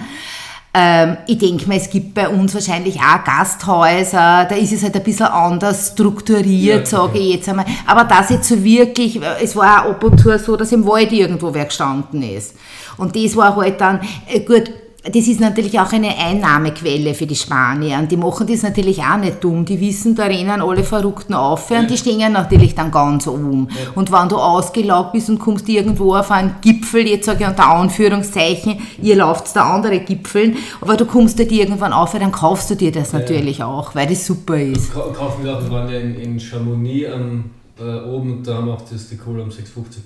[0.75, 4.95] Ähm, ich denke mal, es gibt bei uns wahrscheinlich auch Gasthäuser, da ist es halt
[4.95, 7.65] ein bisschen anders strukturiert, ja, sage ich jetzt einmal.
[7.85, 11.11] Aber das jetzt so wirklich, es war auch ab und zu so, dass im Wald
[11.11, 12.55] irgendwo wer gestanden ist.
[12.97, 14.71] Und das war halt dann, äh, gut,
[15.03, 17.97] das ist natürlich auch eine Einnahmequelle für die Spanier.
[17.97, 19.65] Und die machen das natürlich auch nicht dumm.
[19.65, 23.67] Die wissen, da rennen alle Verrückten auf und die stehen natürlich dann ganz um.
[23.69, 23.91] Ja.
[23.95, 27.67] Und wenn du ausgelaugt bist und kommst irgendwo auf einen Gipfel, jetzt sage ich unter
[27.67, 32.75] Anführungszeichen, ihr lauft da andere Gipfeln, aber du kommst dort irgendwann auf, dann kaufst du
[32.75, 33.19] dir das ja.
[33.19, 34.93] natürlich auch, weil das super ist.
[34.93, 38.69] Kaufen wir auch, wir waren ja in, in Chamonix am, äh, oben und da haben
[38.69, 39.53] auch das die Cola um 6,50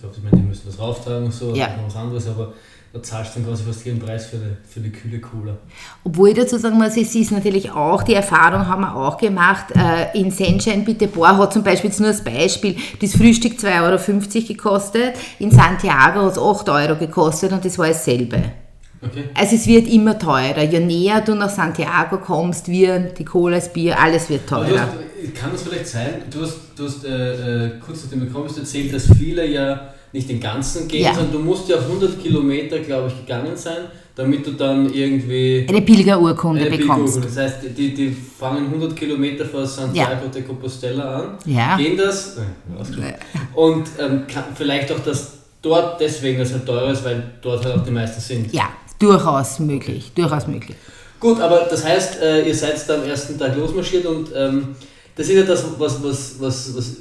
[0.02, 0.18] gehabt.
[0.18, 1.70] Ich meine, die müssen was rauftragen und so, ja.
[1.86, 2.54] was anderes, aber
[2.98, 5.58] da zahlst du dann quasi fast jeden Preis für die, für die kühle Cola.
[6.04, 9.68] Obwohl ich dazu sagen muss, es ist natürlich auch, die Erfahrung haben wir auch gemacht,
[9.76, 14.36] äh, in Senschein Bitte Bohr hat zum Beispiel jetzt nur als Beispiel das Frühstück 2,50
[14.36, 18.42] Euro gekostet, in Santiago hat es 8 Euro gekostet und das war dasselbe.
[19.00, 19.26] Okay.
[19.36, 20.64] Also es wird immer teurer.
[20.64, 24.82] Je näher du nach Santiago kommst, wird die Cola, das Bier, alles wird teurer.
[24.82, 28.58] Hast, kann das vielleicht sein, du hast, du hast äh, äh, kurz nachdem du kommst
[28.58, 31.14] erzählt, dass viele ja nicht den ganzen gehen, ja.
[31.14, 35.82] sondern du musst ja 100 Kilometer, glaube ich, gegangen sein, damit du dann irgendwie eine
[35.82, 37.24] Pilgerurkunde eine bekommst.
[37.24, 40.32] Das heißt, die, die fangen 100 Kilometer vor Santiago ja.
[40.34, 41.78] de Compostela an, ja.
[41.78, 42.38] gehen das
[43.54, 47.78] und ähm, kann, vielleicht auch, dass dort deswegen das halt teurer ist, weil dort halt
[47.78, 48.54] auch die meisten sind.
[48.54, 50.78] Ja, durchaus möglich, durchaus möglich.
[51.20, 54.76] Gut, aber das heißt, äh, ihr seid da am ersten Tag losmarschiert und ähm,
[55.16, 56.96] das ist ja das, was, was, was, was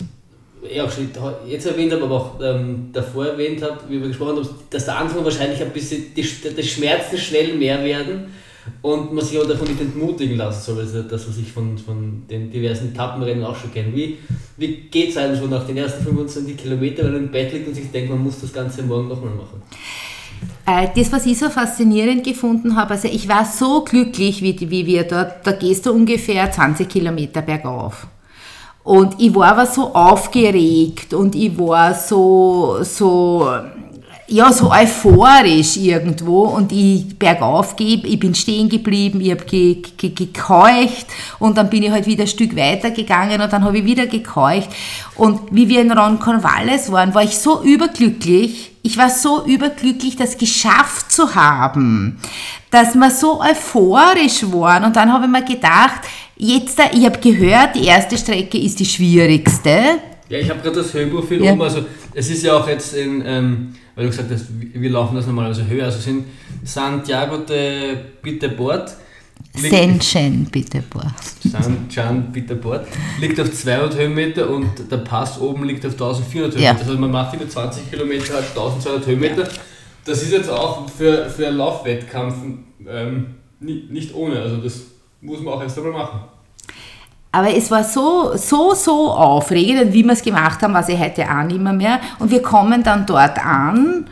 [0.82, 1.10] auch schon
[1.46, 4.98] jetzt erwähnt habe, aber auch ähm, davor erwähnt habe, wie wir gesprochen haben, dass der
[4.98, 8.32] Anfang wahrscheinlich ein bisschen die, die Schmerzen schnell mehr werden
[8.82, 10.80] und man sich aber davon nicht entmutigen lassen soll.
[10.80, 13.94] Also das, was ich von, von den diversen Etappenrennen auch schon kenne.
[13.94, 14.18] Wie,
[14.56, 17.68] wie geht es einem so nach den ersten 25 Kilometern, wenn man im Bett liegt
[17.68, 19.62] und sich denkt, man muss das Ganze morgen nochmal machen?
[20.66, 24.86] Äh, das, was ich so faszinierend gefunden habe, also ich war so glücklich, wie, wie
[24.86, 28.06] wir dort, da gehst du ungefähr 20 Kilometer bergauf.
[28.86, 33.50] Und ich war aber so aufgeregt und ich war so, so,
[34.28, 39.82] ja, so euphorisch irgendwo und ich bergauf gebe, ich bin stehen geblieben, ich habe ge,
[39.96, 41.06] ge, gekeucht
[41.40, 44.06] und dann bin ich halt wieder ein Stück weiter gegangen und dann habe ich wieder
[44.06, 44.68] gekeucht.
[45.16, 50.38] Und wie wir in Ronconvalles waren, war ich so überglücklich, ich war so überglücklich, das
[50.38, 52.18] geschafft zu haben,
[52.70, 56.02] dass wir so euphorisch waren und dann habe ich mir gedacht,
[56.38, 60.00] Jetzt, ich habe gehört, die erste Strecke ist die schwierigste.
[60.28, 61.52] Ja, ich habe gerade das für ja.
[61.52, 61.62] oben.
[61.62, 65.26] Also, es ist ja auch jetzt in, ähm, weil du gesagt hast, wir laufen das
[65.26, 65.86] normalerweise höher.
[65.86, 66.26] Also sind
[66.62, 68.94] Santiago de Bitebord,
[69.54, 71.14] Senchen Bitterbohr.
[71.40, 72.84] San Bitterbohr
[73.20, 76.60] liegt auf 200 Höhenmeter und der Pass oben liegt auf 1400 Höhenmeter.
[76.60, 76.76] Ja.
[76.78, 79.42] Also man macht über 20 Kilometer halt 1200 Höhenmeter.
[79.42, 79.48] Ja.
[80.04, 82.34] Das ist jetzt auch für, für einen Laufwettkampf
[82.88, 84.40] ähm, nicht ohne.
[84.40, 84.82] Also das
[85.20, 86.20] muss man auch erst einmal machen.
[87.32, 91.22] Aber es war so, so, so aufregend, wie wir es gemacht haben, was ich heute
[91.24, 92.00] auch nicht mehr.
[92.18, 94.06] Und wir kommen dann dort an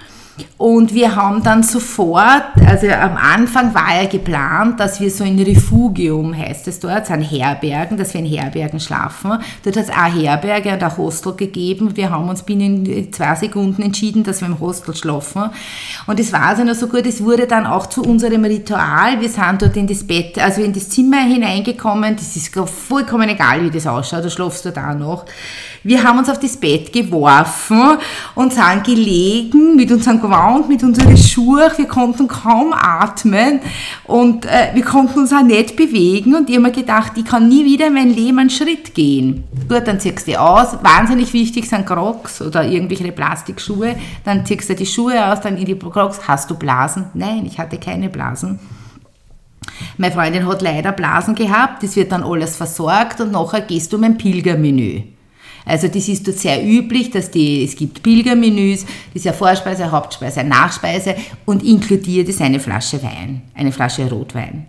[0.56, 5.38] und wir haben dann sofort, also am Anfang war ja geplant, dass wir so in
[5.40, 9.38] Refugium, heißt es dort, sind Herbergen, dass wir in Herbergen schlafen.
[9.62, 11.96] Dort hat es auch Herberge und auch Hostel gegeben.
[11.96, 15.50] Wir haben uns binnen zwei Sekunden entschieden, dass wir im Hostel schlafen.
[16.06, 19.20] Und es war also noch so gut, es wurde dann auch zu unserem Ritual.
[19.20, 22.16] Wir sind dort in das Bett, also in das Zimmer hineingekommen.
[22.16, 25.26] Das ist vollkommen egal, wie das ausschaut, da schlafst du da noch.
[25.86, 27.98] Wir haben uns auf das Bett geworfen
[28.34, 31.70] und sind gelegen mit unserem Gewand, mit unseren Schuhen.
[31.76, 33.60] Wir konnten kaum atmen
[34.04, 36.34] und äh, wir konnten uns auch nicht bewegen.
[36.34, 39.44] Und ich habe mir gedacht, ich kann nie wieder in mein Leben einen Schritt gehen.
[39.68, 40.78] Gut, dann ziehst du die aus.
[40.82, 43.96] Wahnsinnig wichtig sind Crocs oder irgendwelche Plastikschuhe.
[44.24, 46.26] Dann ziehst du die Schuhe aus, dann in die Crocs.
[46.26, 47.06] Hast du Blasen?
[47.12, 48.58] Nein, ich hatte keine Blasen.
[49.98, 53.98] Meine Freundin hat leider Blasen gehabt, das wird dann alles versorgt und nachher gehst du
[53.98, 55.13] mein Pilgermenü.
[55.64, 59.90] Also das ist dort sehr üblich, dass die, es gibt Pilgermenüs, das ist ja Vorspeise,
[59.90, 61.14] Hauptspeise, Nachspeise
[61.46, 64.66] und inkludiert ist eine Flasche Wein, eine Flasche Rotwein.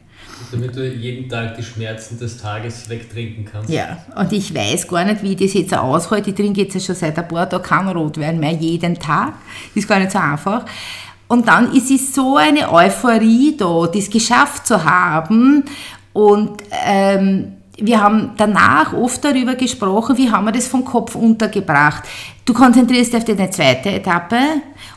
[0.52, 3.70] Damit du jeden Tag die Schmerzen des Tages wegtrinken kannst.
[3.70, 6.30] Ja, und ich weiß gar nicht, wie ich das jetzt aushalte.
[6.30, 9.34] Ich trinke jetzt schon seit ein paar Tagen keinen Rotwein mehr, jeden Tag.
[9.74, 10.66] Ist gar nicht so einfach.
[11.28, 15.64] Und dann ist es so eine Euphorie da, das geschafft zu haben.
[16.14, 22.04] Und ähm, wir haben danach oft darüber gesprochen, wie haben wir das vom Kopf untergebracht.
[22.46, 24.38] Du konzentrierst dich auf deine zweite Etappe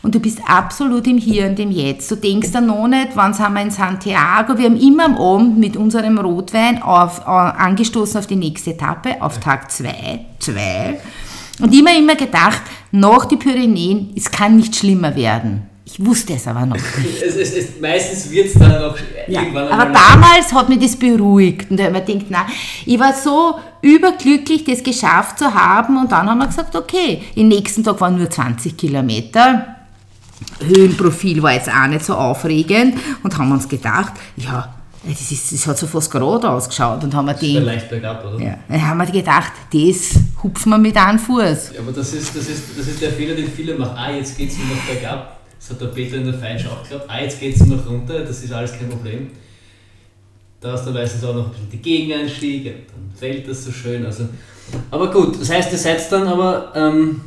[0.03, 2.11] und du bist absolut im Hier und im Jetzt.
[2.11, 4.57] Du denkst dann noch nicht, wann sind wir in Santiago.
[4.57, 9.41] Wir haben immer am Abend mit unserem Rotwein auf, angestoßen auf die nächste Etappe, auf
[9.41, 10.27] Tag 2.
[10.39, 11.01] Zwei.
[11.61, 12.63] Und immer, immer gedacht,
[12.93, 15.69] nach die Pyrenäen, es kann nicht schlimmer werden.
[15.91, 17.23] Ich wusste es aber noch nicht.
[17.23, 18.95] es, es, es, meistens wird es dann noch
[19.27, 21.71] ja, irgendwann Aber damals hat mich das beruhigt.
[21.71, 22.47] Und da habe ich gedacht, na,
[22.85, 25.97] ich war so überglücklich, das geschafft zu haben.
[25.97, 29.77] Und dann haben wir gesagt, okay, im nächsten Tag waren nur 20 Kilometer.
[30.61, 32.99] Höhenprofil war jetzt auch nicht so aufregend.
[33.23, 34.75] Und haben uns gedacht, ja,
[35.05, 37.03] das, ist, das hat so fast gerade ausgeschaut.
[37.03, 38.45] Und haben wir den, leicht bergab, oder?
[38.45, 41.73] Ja, dann haben wir gedacht, das hupfen wir mit einem Fuß.
[41.73, 43.97] Ja, aber das ist, das, ist, das ist der Fehler, den viele machen.
[43.97, 45.38] Ah, jetzt geht es nur noch bergab
[45.69, 47.05] das hat der Peter in der Feinsch auch geglaubt.
[47.09, 49.31] Ah, jetzt geht es noch runter, das ist alles kein Problem.
[50.61, 54.05] Da hast du meistens auch noch ein bisschen die Gegeneinstiege, dann fällt das so schön.
[54.07, 54.29] Also,
[54.91, 57.21] aber gut, das heißt, ihr seid dann aber, ähm,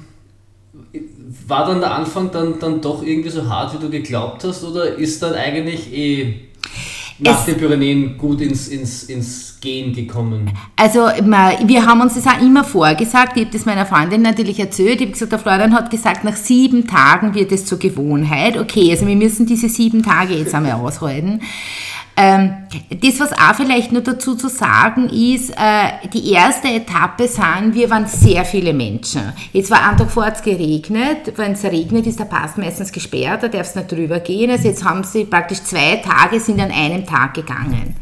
[1.48, 4.96] war dann der Anfang dann, dann doch irgendwie so hart, wie du geglaubt hast, oder
[4.96, 6.40] ist dann eigentlich eh
[7.24, 10.52] nach den Pyrenäen gut ins, ins, ins Gehen gekommen?
[10.76, 13.38] Also wir haben uns das auch immer vorgesagt.
[13.38, 14.96] Ich habe das meiner Freundin natürlich erzählt.
[14.96, 18.58] Ich habe gesagt, der Florian hat gesagt, nach sieben Tagen wird es zur Gewohnheit.
[18.58, 21.42] Okay, also wir müssen diese sieben Tage jetzt einmal aushalten.
[22.18, 22.54] Ähm,
[22.90, 27.90] das, was auch vielleicht nur dazu zu sagen ist, äh, die erste Etappe sind, wir
[27.90, 29.34] waren sehr viele Menschen.
[29.54, 31.34] Jetzt war ein Tag vorher geregnet.
[31.38, 34.52] Wenn es regnet, ist der Pass meistens gesperrt, da darfst du nicht drüber gehen.
[34.52, 37.96] Also jetzt haben sie praktisch zwei Tage, sind an einem Tag gegangen.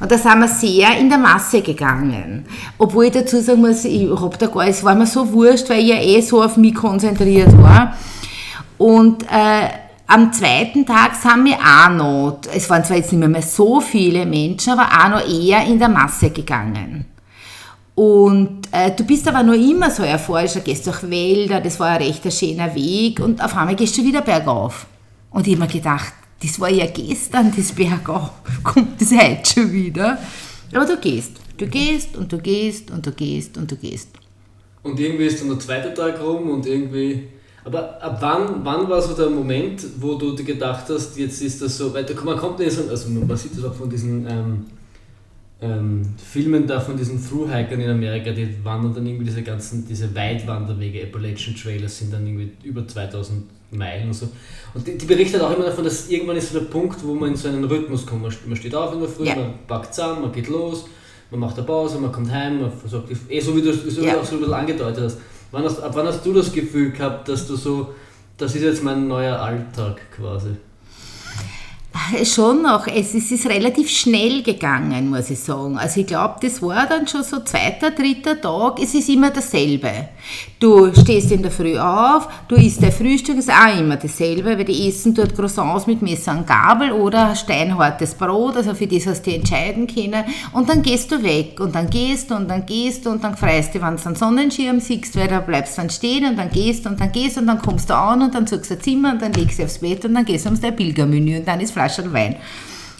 [0.00, 2.46] Und da sind wir sehr in der Masse gegangen.
[2.78, 5.80] Obwohl ich dazu sagen muss, ich hab da gar, es war mir so wurscht, weil
[5.80, 7.96] ich ja eh so auf mich konzentriert war.
[8.78, 9.68] Und äh,
[10.10, 13.80] am zweiten Tag sind wir auch noch, es waren zwar jetzt nicht mehr, mehr so
[13.80, 17.04] viele Menschen, aber auch noch eher in der Masse gegangen.
[17.94, 21.90] Und äh, du bist aber noch immer so euphorisch, du gehst durch Wälder, das war
[21.90, 24.86] ein recht schöner Weg und auf einmal gehst du wieder bergauf.
[25.30, 28.30] Und ich habe mir gedacht, das war ja gestern, das bergauf,
[28.64, 30.18] kommt das heute schon wieder?
[30.74, 34.08] Aber du gehst, du gehst und du gehst und du gehst und du gehst.
[34.82, 37.28] Und irgendwie ist dann der zweite Tag rum und irgendwie
[37.64, 41.60] aber ab wann, wann war so der Moment, wo du dir gedacht hast, jetzt ist
[41.60, 44.66] das so, weil man kommt nicht so, also man sieht das auch von diesen ähm,
[45.60, 50.14] ähm, Filmen da, von diesen Thru-Hikern in Amerika, die wandern dann irgendwie diese ganzen, diese
[50.14, 53.42] Weitwanderwege, Appalachian Trailers sind dann irgendwie über 2000
[53.72, 54.28] Meilen und so.
[54.72, 57.30] Und die, die berichtet auch immer davon, dass irgendwann ist so der Punkt, wo man
[57.30, 58.22] in so einen Rhythmus kommt.
[58.22, 59.36] Man steht auf in der Früh, ja.
[59.36, 60.86] man packt zusammen, man geht los,
[61.30, 63.96] man macht eine Pause, man kommt heim, man versorgt die, eh so wie du es
[63.98, 64.16] ja.
[64.16, 65.18] auch so ein bisschen angedeutet hast
[65.52, 67.94] Wann hast, ab wann hast du das Gefühl gehabt, dass du so,
[68.36, 70.56] das ist jetzt mein neuer Alltag quasi?
[71.92, 72.86] Ah, Schon noch.
[72.86, 75.76] Es ist, ist relativ schnell gegangen, muss ich sagen.
[75.76, 78.80] Also ich glaube, das war dann schon so zweiter, dritter Tag.
[78.80, 79.90] Es ist immer dasselbe.
[80.60, 84.64] Du stehst in der Früh auf, du isst dein Frühstück, ist auch immer dasselbe, weil
[84.64, 89.26] die essen dort Croissants mit Messer und Gabel oder steinhartes Brot, also für das hast
[89.26, 90.22] du entscheiden können.
[90.52, 93.36] Und dann gehst du weg und dann gehst du und dann gehst du und dann
[93.36, 96.86] freust du, wenn du einen Sonnenschirm siehst, weil da bleibst dann stehen und dann gehst
[96.86, 99.22] und dann gehst und dann kommst du an und dann suchst du ein Zimmer und
[99.22, 102.12] dann legst du aufs Bett und dann gehst du ums Pilgermenü und dann ist Flasche
[102.12, 102.36] Wein.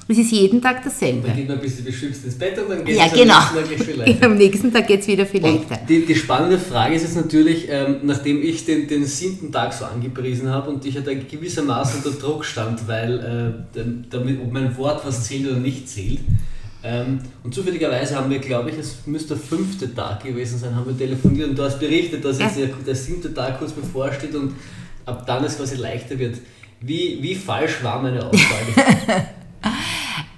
[0.09, 1.29] Es ist jeden Tag dasselbe.
[1.29, 3.35] Dann geht man ein bisschen beschwipst ins Bett und dann geht ja, es genau.
[3.37, 4.27] am nächsten Tag viel leichter.
[4.27, 5.79] Am nächsten Tag geht es wieder viel leichter.
[5.89, 9.85] Die, die spannende Frage ist jetzt natürlich, ähm, nachdem ich den, den siebten Tag so
[9.85, 15.07] angepriesen habe und ich hatte gewissermaßen unter Druck stand, weil äh, damit, ob mein Wort
[15.07, 16.19] was zählt oder nicht zählt.
[16.83, 20.87] Ähm, und zufälligerweise haben wir, glaube ich, es müsste der fünfte Tag gewesen sein, haben
[20.87, 22.47] wir telefoniert und du hast berichtet, dass Ja.
[22.47, 24.55] jetzt der, der siebte Tag kurz bevorsteht und
[25.07, 26.39] ab dann es quasi leichter wird.
[26.83, 29.27] Wie, wie falsch war meine Aussage?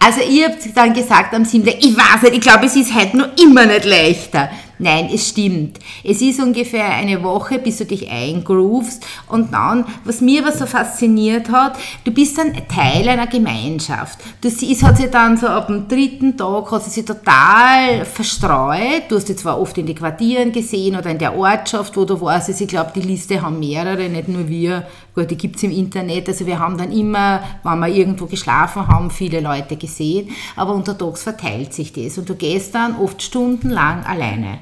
[0.04, 1.64] Also ich habe dann gesagt am 7.
[1.78, 4.50] ich weiß nicht, ich glaube, es ist heute noch immer nicht leichter.
[4.82, 5.78] Nein, es stimmt.
[6.02, 10.66] Es ist ungefähr eine Woche, bis du dich eingroovst und dann, was mir aber so
[10.66, 14.18] fasziniert hat, du bist dann Teil einer Gemeinschaft.
[14.40, 18.04] Du siehst, es hat sich dann so ab dem dritten Tag, hat sie sich total
[18.04, 19.04] verstreut.
[19.08, 22.20] Du hast sie zwar oft in die Quartieren gesehen oder in der Ortschaft, wo du
[22.20, 22.48] warst.
[22.48, 24.84] Also ich glaube, die Liste haben mehrere, nicht nur wir.
[25.14, 26.28] Gut, die gibt es im Internet.
[26.28, 30.30] Also wir haben dann immer, wenn wir irgendwo geschlafen haben, viele Leute gesehen.
[30.56, 32.16] Aber untertags verteilt sich das.
[32.16, 34.60] Und du gehst dann oft stundenlang alleine.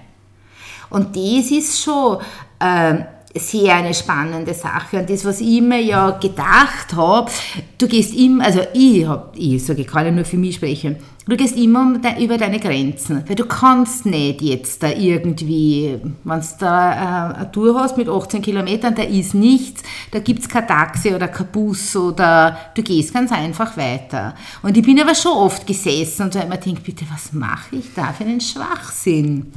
[0.90, 2.18] Und das ist schon
[2.60, 3.04] ähm,
[3.34, 4.98] sehr eine spannende Sache.
[4.98, 7.30] Und das, was ich mir ja gedacht habe,
[7.78, 10.96] du gehst immer, also ich, hab, ich sage, ich kann ja nur für mich sprechen,
[11.28, 16.46] du gehst immer über deine Grenzen, weil du kannst nicht jetzt da irgendwie, wenn du
[16.58, 20.66] da äh, eine Tour hast mit 18 Kilometern, da ist nichts, da gibt es kein
[20.66, 24.34] Taxi oder kein Bus oder du gehst ganz einfach weiter.
[24.62, 27.94] Und ich bin aber schon oft gesessen und so immer denkt, bitte, was mache ich
[27.94, 29.52] da für einen Schwachsinn?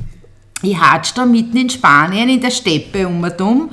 [0.63, 3.69] Ich hatsch da mitten in Spanien in der Steppe um und um.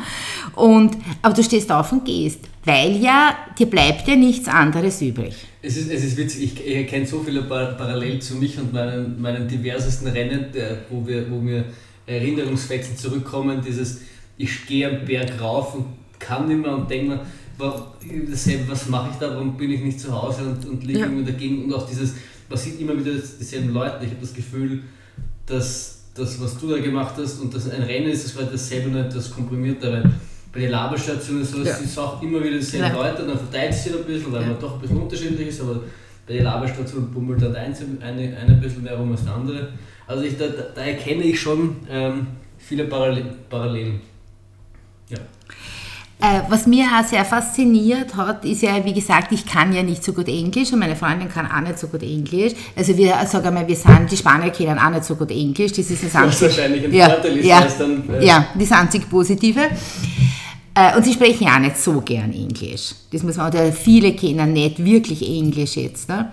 [0.57, 5.35] Und, aber du stehst auf und gehst, weil ja, dir bleibt ja nichts anderes übrig.
[5.63, 8.73] Es ist, es ist witzig, ich, ich erkenne so viele Par parallel zu mich und
[8.73, 11.65] meinen, meinen diversesten Rennen, der, wo, wir, wo mir
[12.07, 14.01] Erinnerungswechsel zurückkommen, dieses
[14.37, 15.85] ich gehe am Berg rauf und
[16.19, 17.21] kann nicht mehr und denke mir,
[17.59, 21.07] was mache ich da, warum bin ich nicht zu Hause und, und liege Ja.
[21.07, 22.15] irgendwie dagegen und auch dieses,
[22.49, 24.83] man sieht immer wieder dieselben Leute, ich habe das Gefühl,
[25.47, 28.91] dass das, was du da gemacht hast und das ein Rennen ist, das war dasselbe,
[28.91, 30.03] nur etwas komprimierter, weil
[30.53, 31.77] bei der Labestation ist so, Ja.
[31.83, 32.93] es auch immer wieder dieselben Ja.
[32.95, 34.49] Leute, dann verteilt es sich ein bisschen, weil Ja.
[34.49, 35.81] man doch ein bisschen unterschiedlich ist, aber
[36.27, 39.69] bei der Labestation bummelt dann eins, eine, eine ein bisschen mehr rum als der andere.
[40.07, 42.27] Also ich, da, da, erkenne ich schon ähm,
[42.59, 44.01] viele Parallel, Parallelen.
[46.23, 50.05] Äh, was mir auch sehr fasziniert hat, ist ja, wie gesagt, ich kann ja nicht
[50.05, 52.53] so gut Englisch und meine Freundin kann auch nicht so gut Englisch.
[52.77, 55.73] Also wir, sagen wir, wir sind, die Spanier kennen auch nicht so gut Englisch.
[55.73, 58.09] Das ist das Was einzig- wahrscheinlich ein ja, Vorteil ist, ja, dann.
[58.11, 59.61] äh, ja, das einzig Positive.
[60.75, 62.93] Äh, Und sie sprechen ja auch nicht so gern Englisch.
[63.13, 66.09] Das muss man, oder viele kennen nicht wirklich Englisch jetzt.
[66.09, 66.31] Ne?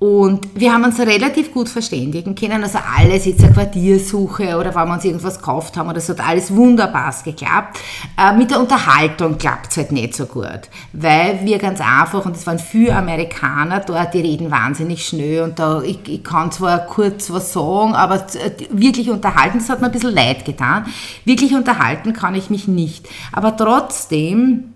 [0.00, 2.62] Und wir haben uns relativ gut verständigen können.
[2.62, 6.26] Also alles, jetzt eine Quartiersuche oder wenn wir uns irgendwas gekauft haben oder so, hat
[6.26, 7.78] alles wunderbar geklappt.
[8.18, 10.70] Äh, mit der Unterhaltung klappt es halt nicht so gut.
[10.94, 15.58] Weil wir ganz einfach, und es waren viele Amerikaner dort, die reden wahnsinnig schnell und
[15.58, 19.88] da, ich, ich kann zwar kurz was sagen, aber äh, wirklich unterhalten, das hat mir
[19.88, 20.86] ein bisschen leid getan.
[21.26, 23.06] Wirklich unterhalten kann ich mich nicht.
[23.32, 24.72] Aber trotzdem,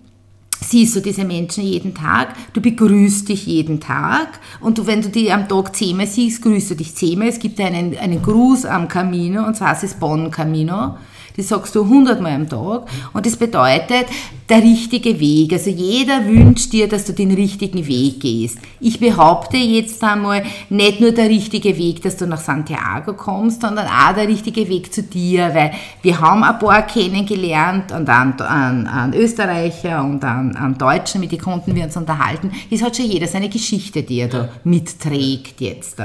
[0.61, 5.09] siehst du diese Menschen jeden Tag, du begrüßt dich jeden Tag und du, wenn du
[5.09, 7.27] die am Tag zehnmal siehst, grüßt du dich zehnmal.
[7.27, 10.97] Es gibt einen, einen Gruß am Camino und zwar ist es Bon Camino.
[11.37, 14.07] Das sagst du hundertmal am Tag und das bedeutet
[14.47, 15.53] der richtige Weg.
[15.53, 18.59] Also jeder wünscht dir, dass du den richtigen Weg gehst.
[18.79, 23.87] Ich behaupte jetzt einmal, nicht nur der richtige Weg, dass du nach Santiago kommst, sondern
[23.87, 25.71] auch der richtige Weg zu dir, weil
[26.01, 31.31] wir haben ein paar kennengelernt und an, an, an Österreicher und an, an Deutschen, mit
[31.31, 32.51] denen konnten wir uns unterhalten.
[32.69, 35.97] Es hat schon jeder seine Geschichte, die er da mitträgt jetzt.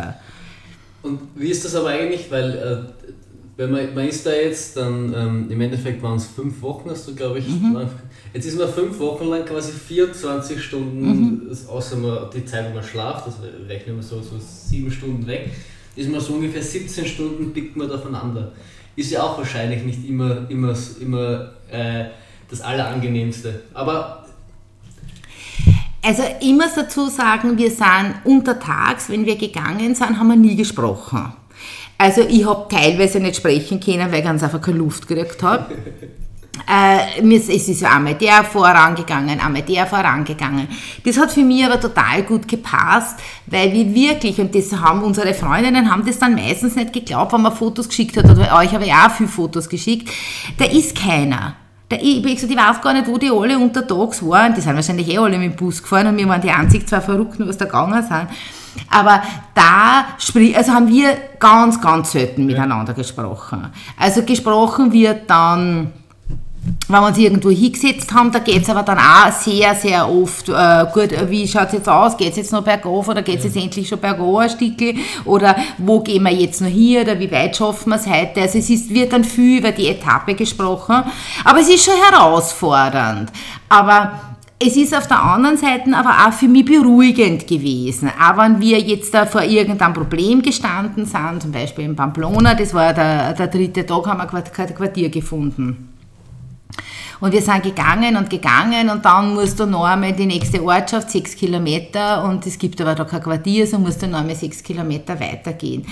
[1.03, 2.31] Und wie ist das aber eigentlich?
[2.31, 2.51] Weil
[3.09, 3.11] äh,
[3.61, 7.07] wenn man, man ist da jetzt, dann ähm, im Endeffekt waren es fünf Wochen, hast
[7.09, 7.44] du glaube ich.
[8.33, 12.75] Jetzt ist man fünf Wochen lang quasi 24 Stunden, das- außer man, die Zeit, wo
[12.75, 13.35] man schlaft, das
[13.68, 15.51] rechnen wir so, so sieben Stunden weg,
[15.94, 18.53] ist man so ungefähr 17 Stunden pickt man da voneinander.
[18.96, 22.07] Ist ja auch wahrscheinlich nicht immer, immer, immer äh,
[22.49, 23.61] das Allerangenehmste.
[23.75, 24.25] Aber
[26.03, 30.57] Also ich muss dazu sagen, wir sind untertags, wenn wir gegangen sind, haben wir nie
[30.57, 31.35] gesprochen.
[32.01, 35.67] Also ich habe teilweise nicht sprechen können, weil ich ganz einfach keine Luft gekriegt habe.
[36.67, 40.67] äh, es ist einmal der vorangegangen, einmal der vorangegangen.
[41.05, 45.35] Das hat für mich aber total gut gepasst, weil wir wirklich, und das haben unsere
[45.35, 48.87] Freundinnen, haben das dann meistens nicht geglaubt, wenn man Fotos geschickt hat, oder euch habe
[48.87, 50.09] ich auch viele Fotos geschickt,
[50.57, 51.57] da ist keiner.
[51.90, 54.55] Da, ich, ich, gesagt, ich weiß gar nicht, wo die alle untertags waren.
[54.55, 57.03] Die sind wahrscheinlich eh alle mit dem Bus gefahren und wir waren die einzig zwei
[57.03, 58.29] Verrückten, was da gegangen sind.
[58.90, 59.23] Aber
[59.54, 60.06] da
[60.56, 63.73] also haben wir ganz, ganz selten miteinander gesprochen.
[63.98, 65.92] Also gesprochen wird dann
[66.88, 70.48] wenn wir uns irgendwo hingesetzt haben, da geht es aber dann auch sehr, sehr oft,
[70.48, 73.44] äh, gut, wie schaut es jetzt aus, geht es jetzt noch bergauf oder geht es
[73.44, 77.31] jetzt endlich schon bergauf ein Stückchen oder wo gehen wir jetzt noch hier oder wie
[77.31, 78.42] weit schaffen wir es heute.
[78.42, 81.02] Also es ist, wird dann viel über die Etappe gesprochen,
[81.44, 83.31] aber es ist schon herausfordernd.
[83.68, 84.29] Aber
[84.63, 88.11] es ist auf der anderen Seite aber auch für mich beruhigend gewesen.
[88.21, 92.75] Auch wenn wir jetzt da vor irgendeinem Problem gestanden sind, zum Beispiel in Pamplona, das
[92.75, 95.90] war der, der dritte Tag, haben wir ein Quartier gefunden.
[97.21, 101.10] Und wir sind gegangen und gegangen und dann musst du noch einmal die nächste Ortschaft,
[101.10, 104.62] sechs Kilometer, und es gibt aber da kein Quartier, so musst du noch einmal sechs
[104.62, 105.85] Kilometer weitergehen.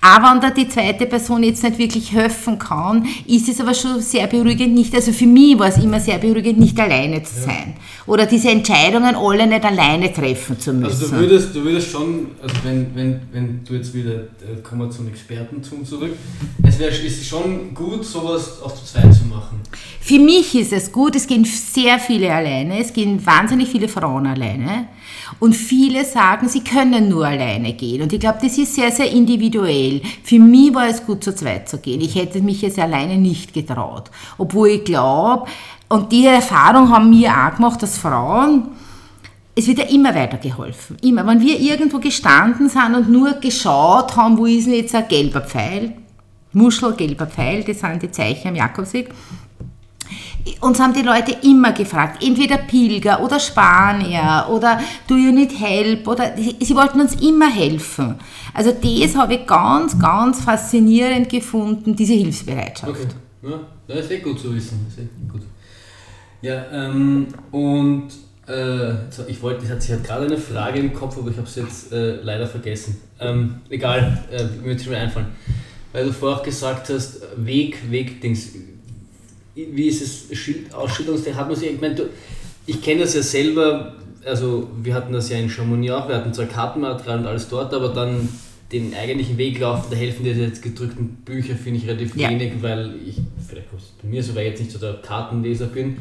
[0.00, 4.00] Aber wenn da die zweite Person jetzt nicht wirklich helfen kann, ist es aber schon
[4.00, 7.74] sehr beruhigend nicht, also für mich war es immer sehr beruhigend, nicht alleine zu sein.
[7.76, 8.12] Ja.
[8.12, 10.86] Oder diese Entscheidungen alle nicht alleine treffen zu müssen.
[10.86, 14.82] Also du würdest, du würdest schon, also wenn, wenn, wenn du jetzt wieder, äh, kommen
[14.82, 16.12] wir zum Expertentum zurück,
[16.62, 19.60] es wäre ist schon gut, sowas auch zu zweit zu machen.
[20.00, 24.26] Für mich ist es gut, es gehen sehr viele alleine, es gehen wahnsinnig viele Frauen
[24.26, 24.88] alleine
[25.40, 29.10] und viele sagen, sie können nur alleine gehen und ich glaube, das ist sehr, sehr
[29.10, 30.00] individuell.
[30.22, 32.00] Für mich war es gut, zu zweit zu gehen.
[32.00, 35.46] Ich hätte mich jetzt alleine nicht getraut, obwohl ich glaube,
[35.88, 38.68] und die Erfahrung haben wir auch gemacht, dass Frauen,
[39.54, 40.96] es wird ja immer weiter geholfen.
[41.02, 41.26] Immer.
[41.26, 45.40] Wenn wir irgendwo gestanden sind und nur geschaut haben, wo ist denn jetzt ein gelber
[45.40, 45.94] Pfeil,
[46.52, 49.10] Muschel, gelber Pfeil, das sind die Zeichen am Jakobsweg,
[50.60, 56.06] uns haben die Leute immer gefragt, entweder Pilger oder Spanier oder Do you need help
[56.06, 58.16] oder sie wollten uns immer helfen.
[58.54, 62.90] Also das habe ich ganz, ganz faszinierend gefunden, diese Hilfsbereitschaft.
[62.90, 63.06] Okay.
[63.42, 64.86] Ja, das ist eh gut zu wissen.
[64.88, 65.42] Das ist eh gut.
[66.42, 68.08] Ja, ähm, und
[68.46, 68.92] äh,
[69.28, 72.20] ich wollte, ich hatte gerade eine Frage im Kopf, aber ich habe es jetzt äh,
[72.22, 73.00] leider vergessen.
[73.18, 75.28] Ähm, egal, äh, mir wird es mir einfallen.
[75.92, 78.50] Weil du vorher auch gesagt hast, Weg, Weg-Dings
[79.56, 82.08] wie ist es Ausschüttungs hat man sich, ich meine,
[82.66, 83.94] ich kenne das ja selber,
[84.24, 87.72] also wir hatten das ja in Chamonix auch, wir hatten zwar Kartenmaterial und alles dort,
[87.72, 88.28] aber dann
[88.70, 92.28] den eigentlichen Weg laufen, da helfen dir jetzt gedrückten Bücher, finde ich relativ ja.
[92.28, 93.70] wenig, weil ich, vielleicht
[94.02, 95.98] bei mir so, weil ich jetzt nicht so der Kartenleser bin.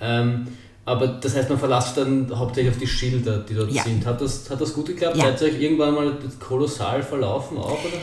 [0.00, 0.48] Ähm,
[0.84, 3.84] aber das heißt, man verlasst dann hauptsächlich auf die Schilder, die dort ja.
[3.84, 4.04] sind.
[4.04, 5.16] Hat das, hat das gut geklappt?
[5.16, 5.26] Ja.
[5.26, 7.98] Seid ihr euch irgendwann mal kolossal verlaufen auch, oder?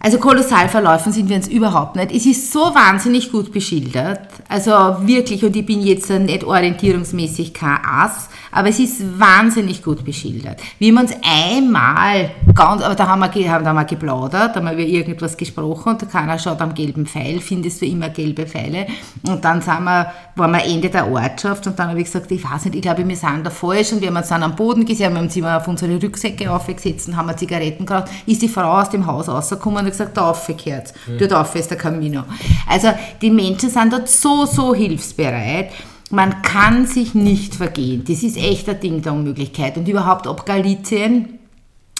[0.00, 2.12] Also kolossal verlaufen sind wir uns überhaupt nicht.
[2.12, 4.20] Es ist so wahnsinnig gut beschildert.
[4.48, 4.70] Also
[5.00, 10.60] wirklich, und ich bin jetzt nicht orientierungsmäßig kein Ass, aber es ist wahnsinnig gut beschildert.
[10.78, 14.60] Wir haben uns einmal, ganz, aber da haben wir, haben, da haben wir geplaudert, da
[14.60, 18.46] haben wir über irgendwas gesprochen und keiner schaut am gelben Pfeil, findest du immer gelbe
[18.46, 18.86] Pfeile.
[19.26, 22.42] Und dann sind wir, waren wir Ende der Ortschaft und dann habe ich gesagt, ich
[22.42, 24.84] weiß nicht, ich glaube, wir sind da falsch und wir haben uns dann am Boden
[24.84, 28.48] gesehen, wir haben uns immer auf unsere Rücksäcke aufgesetzt und haben Zigaretten geraucht, ist die
[28.48, 30.92] Frau aus dem Haus rausgekommen und gesagt, da aufgekehrt.
[31.06, 31.18] Mhm.
[31.18, 32.24] Dort auf ist der Camino.
[32.68, 32.88] Also
[33.20, 35.70] die Menschen sind dort so, so hilfsbereit.
[36.10, 38.04] Man kann sich nicht vergehen.
[38.06, 39.76] Das ist echt ein Ding der Unmöglichkeit.
[39.76, 41.37] Und überhaupt ob Galizien,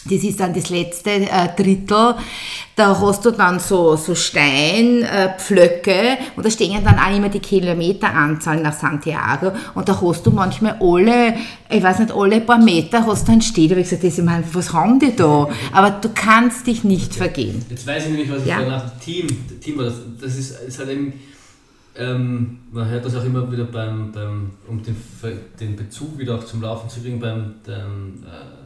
[0.09, 2.15] das ist dann das letzte äh, Drittel.
[2.75, 7.41] Da hast du dann so, so Steinpflöcke äh, und da stehen dann auch immer die
[7.41, 11.35] Kilometeranzahl nach Santiago und da hast du manchmal alle,
[11.69, 13.67] ich weiß nicht, alle paar Meter hast du einen Steh.
[13.67, 15.49] Da habe ich gesagt, das, ich meine, was haben die da?
[15.73, 17.65] Aber du kannst dich nicht vergehen.
[17.69, 18.61] Jetzt weiß ich nämlich, was ich ja.
[18.61, 19.27] danach Team,
[19.61, 19.87] Team war.
[19.87, 21.13] Das, das ist, ist halt eben,
[21.97, 24.97] ähm, man hört das auch immer wieder beim, beim um den,
[25.59, 28.58] den Bezug wieder auch zum Laufen zu kriegen, beim dem, äh,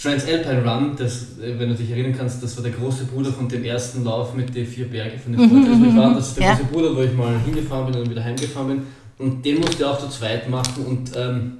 [0.00, 3.48] Transalpine Run, das, äh, wenn du dich erinnern kannst, das war der große Bruder von
[3.48, 6.14] dem ersten Lauf mit den vier Bergen von den mhm, Vorteils, wo ich war.
[6.14, 6.54] Das ist der ja.
[6.54, 8.82] große Bruder, wo ich mal hingefahren bin und wieder heimgefahren bin.
[9.18, 10.84] Und den musste ich auch zu zweit machen.
[10.84, 11.52] Und ähm,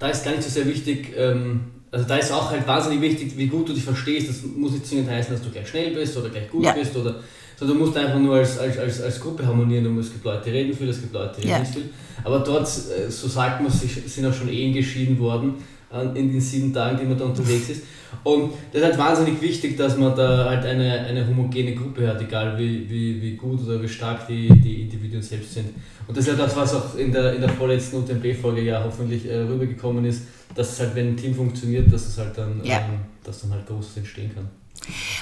[0.00, 1.60] da ist gar nicht so sehr wichtig, ähm,
[1.92, 4.28] also da ist auch halt wahnsinnig wichtig, wie gut du dich verstehst.
[4.28, 6.72] Das muss nicht zwingend heißen, dass du gleich schnell bist oder gleich gut ja.
[6.72, 6.96] bist.
[6.96, 7.16] Oder,
[7.56, 9.84] sondern du musst einfach nur als, als, als, als Gruppe harmonieren.
[9.84, 11.58] Du musst, es gibt Leute, die reden viel, es gibt Leute, die reden ja.
[11.60, 11.90] nicht viel.
[12.24, 15.54] Aber dort, äh, so sagt man, sind auch schon Ehen geschieden worden
[15.92, 17.82] in den sieben Tagen, die man da unterwegs ist.
[18.22, 22.20] Und das ist halt wahnsinnig wichtig, dass man da halt eine, eine homogene Gruppe hat,
[22.20, 25.68] egal wie, wie, wie gut oder wie stark die, die Individuen selbst sind.
[26.06, 29.28] Und das ist ja das, was auch in der, in der vorletzten UTMB-Folge ja hoffentlich
[29.28, 30.22] äh, rübergekommen ist,
[30.54, 32.78] dass es halt, wenn ein Team funktioniert, dass es halt dann, ja.
[32.78, 34.48] ähm, dass dann halt Großes entstehen kann.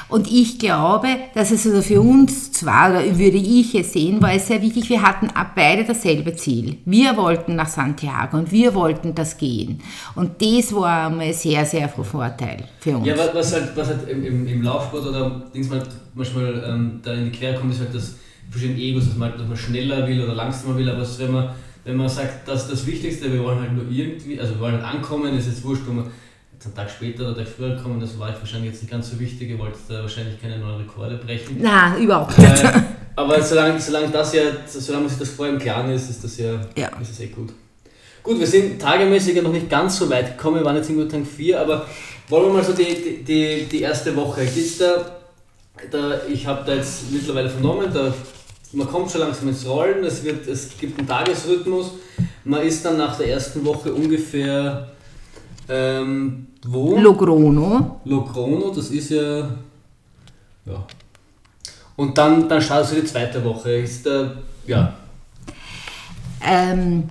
[0.09, 4.33] Und ich glaube, dass es also für uns zwar, oder würde ich es sehen, war
[4.33, 6.79] es sehr wichtig, wir hatten beide dasselbe Ziel.
[6.85, 9.81] Wir wollten nach Santiago und wir wollten das gehen.
[10.15, 13.07] Und das war einmal sehr, sehr von Vorteil für uns.
[13.07, 15.69] Ja, was halt, was halt im, im, Laufsport oder Dings
[16.15, 18.15] manchmal ähm, da in die Quere kommt, ist halt das
[18.51, 21.51] verschiedene Egos, dass man, halt, dass man schneller will oder langsamer will, aber wenn man,
[21.85, 24.83] wenn man sagt, das ist das Wichtigste, wir wollen halt nur irgendwie, also wir wollen
[24.83, 26.07] halt ankommen, ist jetzt wurscht, wenn man
[26.67, 29.51] einen Tag später oder Tag früher kommen, das war wahrscheinlich jetzt nicht ganz so wichtig,
[29.51, 31.59] ihr wollt da wahrscheinlich keine neuen Rekorde brechen.
[31.61, 32.65] Nein, überhaupt nicht.
[32.65, 32.73] Äh,
[33.17, 36.37] aber solange, solange, das ja, solange man sich das vorher im Klaren ist, ist das
[36.39, 36.89] ja, ja.
[37.01, 37.51] ist das eh gut.
[38.23, 41.09] Gut, wir sind tagemäßig ja noch nicht ganz so weit gekommen, wir waren jetzt in
[41.09, 41.87] Tag 4, aber
[42.29, 44.47] wollen wir mal so die, die, die erste Woche.
[44.79, 45.19] Da,
[45.91, 48.13] da, ich habe da jetzt mittlerweile vernommen, da,
[48.73, 51.93] man kommt schon langsam ins Rollen, es, wird, es gibt einen Tagesrhythmus,
[52.45, 54.89] man ist dann nach der ersten Woche ungefähr
[55.69, 56.99] ähm, wo?
[56.99, 58.01] Logrono.
[58.05, 59.49] Logrono, das ist ja.
[60.65, 60.85] Ja.
[61.97, 63.73] Und dann, dann startest du die zweite Woche.
[63.73, 64.33] Ist da,
[64.67, 64.95] ja.
[66.41, 67.11] Ähm,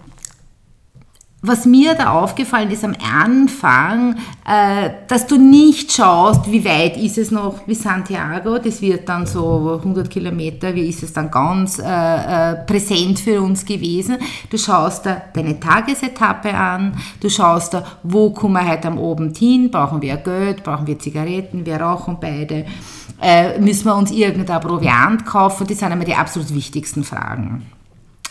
[1.48, 4.16] was mir da aufgefallen ist am Anfang,
[4.48, 9.26] äh, dass du nicht schaust, wie weit ist es noch bis Santiago, das wird dann
[9.26, 14.18] so 100 Kilometer, wie ist es dann ganz äh, äh, präsent für uns gewesen.
[14.50, 19.38] Du schaust da deine Tagesetappe an, du schaust da, wo kommen wir heute am Abend
[19.38, 22.66] hin, brauchen wir Geld, brauchen wir Zigaretten, wir rauchen beide,
[23.22, 27.66] äh, müssen wir uns irgendein Proviant kaufen, das sind immer die absolut wichtigsten Fragen.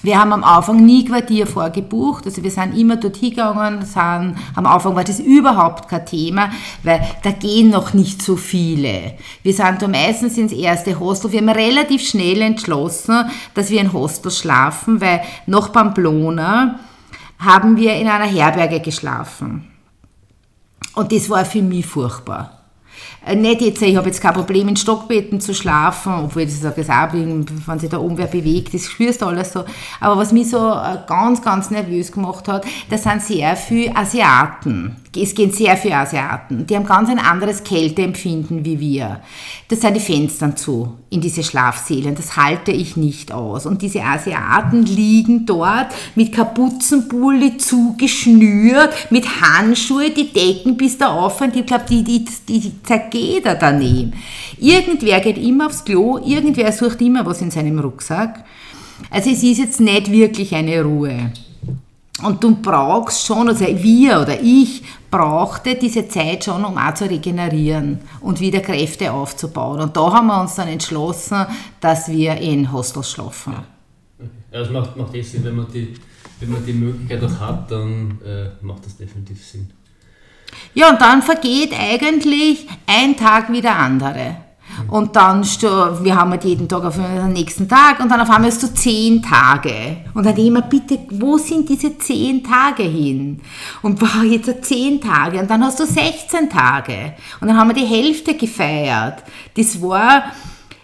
[0.02, 4.66] Wir haben am Anfang nie Quartier vorgebucht, also wir sind immer dort hingegangen, sind, am
[4.66, 6.50] Anfang war das überhaupt kein Thema,
[6.82, 9.14] weil da gehen noch nicht so viele.
[9.42, 13.24] Wir sind da meistens ins erste Hostel, wir haben relativ schnell entschlossen,
[13.54, 16.78] dass wir in Hostel schlafen, weil noch Pamplona
[17.38, 19.70] haben wir in einer Herberge geschlafen.
[20.94, 22.55] Und das war für mich furchtbar.
[23.26, 26.88] Äh, nicht jetzt, ich habe jetzt kein Problem in Stockbetten zu schlafen, obwohl ich das
[26.88, 29.64] auch bin, wenn sich da oben wer bewegt, das spürst du alles so.
[30.00, 34.96] Aber was mich so äh, ganz, ganz nervös gemacht hat, das sind sehr viele Asiaten.
[35.16, 36.66] Es gehen sehr viele Asiaten.
[36.66, 39.20] Die haben ganz ein anderes Kälteempfinden wie wir.
[39.68, 42.14] Das sind die Fenster zu in diese Schlafsälen.
[42.14, 43.66] Das halte ich nicht aus.
[43.66, 51.40] Und diese Asiaten liegen dort mit Kapuzenpulli zugeschnürt, mit Handschuhe, die decken bis da auf
[51.40, 54.12] und ich glaube, die, die, die zergeht er daneben.
[54.58, 58.44] Irgendwer geht immer aufs Klo, irgendwer sucht immer was in seinem Rucksack.
[59.10, 61.32] Also es ist jetzt nicht wirklich eine Ruhe.
[62.22, 64.82] Und du brauchst schon, also wir oder ich
[65.16, 69.80] brauchte diese Zeit schon, um auch zu regenerieren und wieder Kräfte aufzubauen.
[69.80, 71.46] Und da haben wir uns dann entschlossen,
[71.80, 73.54] dass wir in Hostels schlafen.
[74.52, 75.94] Ja, das macht, macht eh Sinn, wenn man die,
[76.40, 79.70] wenn man die Möglichkeit auch hat, dann äh, macht das definitiv Sinn.
[80.74, 84.36] Ja, und dann vergeht eigentlich ein Tag wie der andere.
[84.88, 88.50] Und dann, wir haben halt jeden Tag auf den nächsten Tag und dann auf einmal
[88.50, 89.98] hast du zehn Tage.
[90.14, 93.40] Und dann immer, bitte, wo sind diese zehn Tage hin?
[93.82, 97.14] Und boah, jetzt zehn Tage und dann hast du 16 Tage.
[97.40, 99.22] Und dann haben wir die Hälfte gefeiert.
[99.56, 100.24] Das war,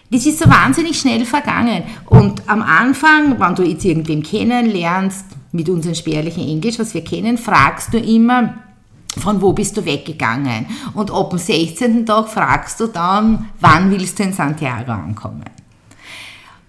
[0.09, 1.83] das ist so wahnsinnig schnell vergangen.
[2.05, 7.37] Und am Anfang, wenn du jetzt irgendwem kennenlernst, mit unserem spärlichen Englisch, was wir kennen,
[7.37, 8.55] fragst du immer,
[9.19, 10.65] von wo bist du weggegangen?
[10.93, 12.05] Und ab dem 16.
[12.05, 15.45] Tag fragst du dann, wann willst du in Santiago ankommen?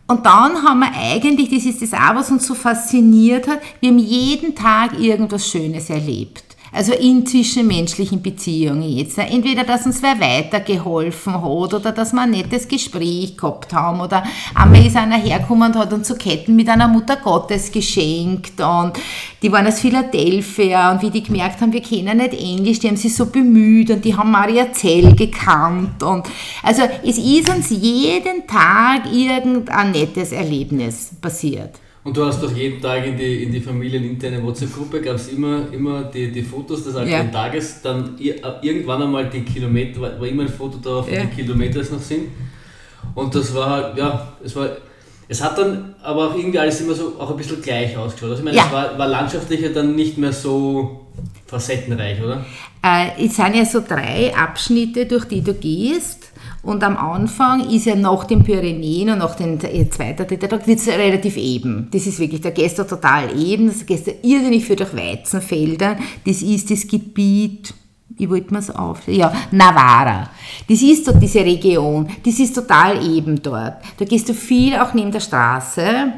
[0.06, 3.90] Und dann haben wir eigentlich, das ist das auch, was uns so fasziniert hat, wir
[3.90, 6.53] haben jeden Tag irgendwas Schönes erlebt.
[6.74, 9.16] Also in zwischenmenschlichen Beziehungen jetzt.
[9.16, 14.24] Entweder, dass uns wer weitergeholfen hat oder dass wir ein nettes Gespräch gehabt haben oder
[14.56, 18.92] einmal ist einer hergekommen und hat uns so Ketten mit einer Mutter Gottes geschenkt und
[19.40, 22.96] die waren aus Philadelphia und wie die gemerkt haben, wir kennen nicht Englisch, die haben
[22.96, 26.26] sich so bemüht und die haben Maria Zell gekannt und
[26.62, 31.83] also es ist uns jeden Tag irgendein nettes Erlebnis passiert.
[32.04, 35.72] Und du hast doch jeden Tag in die, in die familieninterne WhatsApp-Gruppe, gab es immer,
[35.72, 37.32] immer die, die Fotos des aktuellen ja.
[37.32, 41.22] Tages, dann irgendwann einmal die Kilometer, war, immer ein Foto wie ja.
[41.22, 42.28] die Kilometer es noch sind.
[43.14, 44.68] Und das war halt, ja, es war,
[45.28, 48.30] es hat dann aber auch irgendwie alles immer so auch ein bisschen gleich ausgeschaut.
[48.30, 48.66] Also ich meine, ja.
[48.66, 51.06] es war, war landschaftlicher dann nicht mehr so
[51.46, 52.44] facettenreich, oder?
[52.82, 56.33] Äh, es sind ja so drei Abschnitte, durch die du gehst.
[56.64, 60.78] Und am Anfang ist ja nach den Pyrenäen und nach dem zweiten, dritten Tag wird
[60.78, 61.88] es relativ eben.
[61.92, 65.98] Das ist wirklich, der Gäste total eben, das Gäste irrsinnig für durch Weizenfelder.
[66.26, 67.74] Das ist das Gebiet,
[68.16, 70.30] ich wollte mir es auf, ja, Navarra.
[70.68, 73.76] Das ist dort diese Region, das ist total eben dort.
[73.98, 76.14] Da gehst du viel auch neben der Straße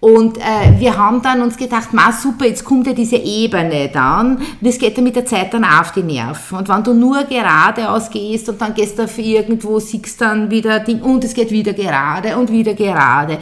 [0.00, 4.36] Und äh, wir haben dann uns gedacht, ma super, jetzt kommt ja diese Ebene dann.
[4.36, 6.58] Und es geht dann mit der Zeit dann auf die Nerven.
[6.58, 10.80] Und wenn du nur geradeaus gehst und dann gehst du auf irgendwo, siehst dann wieder
[10.80, 13.38] Ding und es geht wieder gerade und wieder gerade.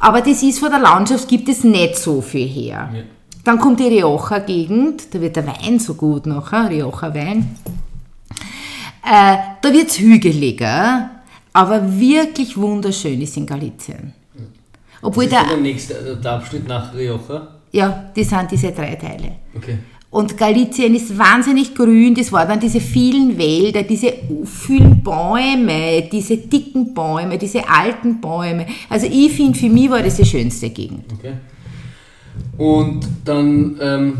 [0.00, 2.90] Aber das ist von der Landschaft, gibt es nicht so viel her.
[2.92, 3.02] Ja.
[3.44, 7.56] Dann kommt die Rioja-Gegend, da wird der Wein so gut nachher, Rioja-Wein.
[9.04, 11.10] Äh, da wird es hügeliger,
[11.52, 14.14] aber wirklich wunderschön ist in Galicien.
[15.02, 17.48] Obwohl das ist der, der nächste der Abschnitt nach Rioja?
[17.72, 19.32] Ja, die sind diese drei Teile.
[19.54, 19.78] Okay.
[20.10, 24.12] Und Galicien ist wahnsinnig grün, das waren dann diese vielen Wälder, diese
[24.44, 28.66] vielen Bäume, diese dicken Bäume, diese alten Bäume.
[28.90, 31.04] Also ich finde, für mich war das die schönste Gegend.
[31.18, 31.32] Okay.
[32.58, 34.18] Und dann, ähm,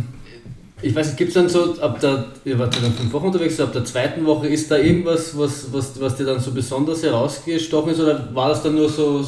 [0.81, 3.27] ich weiß nicht, gibt es dann so, ab der, ihr wart ja dann fünf Wochen
[3.27, 6.53] unterwegs, so ab der zweiten Woche, ist da irgendwas, was, was, was dir dann so
[6.53, 9.23] besonders herausgestochen ist oder war das dann nur so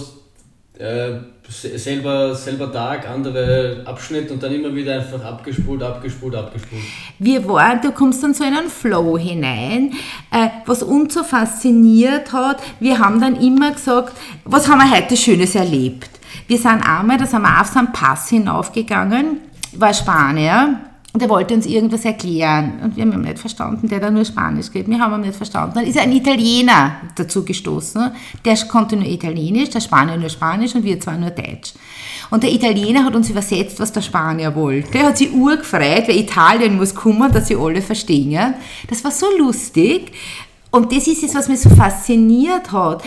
[0.79, 6.83] äh, selber, selber Tag, andere Abschnitt und dann immer wieder einfach abgespult, abgespult, abgespult.
[7.18, 9.93] Wir waren, du kommst dann so in einen Flow hinein,
[10.33, 14.14] äh, was uns so fasziniert hat, wir haben dann immer gesagt,
[14.45, 16.11] was haben wir heute Schönes erlebt?
[16.49, 19.39] Wir sind einmal, da sind wir auf so einen Pass hinaufgegangen,
[19.77, 20.81] war Spanier,
[21.15, 22.81] und er wollte uns irgendwas erklären.
[22.83, 24.89] Und wir haben ihn nicht verstanden, der da nur Spanisch geht.
[24.89, 25.77] Wir haben ihn nicht verstanden.
[25.77, 28.11] Dann ist ein Italiener dazu gestoßen.
[28.45, 31.75] Der konnte nur Italienisch, der Spanier nur Spanisch und wir zwar nur Deutsch.
[32.31, 34.99] Und der Italiener hat uns übersetzt, was der Spanier wollte.
[34.99, 38.55] Er hat sich urgefreut, weil Italien muss kommen, dass sie alle verstehen.
[38.89, 40.11] Das war so lustig.
[40.73, 43.05] Und das ist es, was mich so fasziniert hat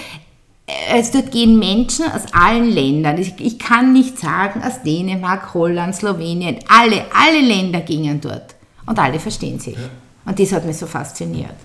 [0.92, 3.18] also dort gehen Menschen aus allen Ländern.
[3.18, 8.56] Ich, ich, kann nicht sagen, aus Dänemark, Holland, Slowenien, alle, alle Länder gingen dort.
[8.86, 9.78] Und alle verstehen sich.
[10.26, 11.56] Und das hat mich so fasziniert.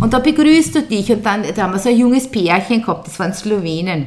[0.00, 3.06] Und da begrüßt du dich und dann da haben wir so ein junges Pärchen gehabt,
[3.06, 4.06] das waren Slowenen.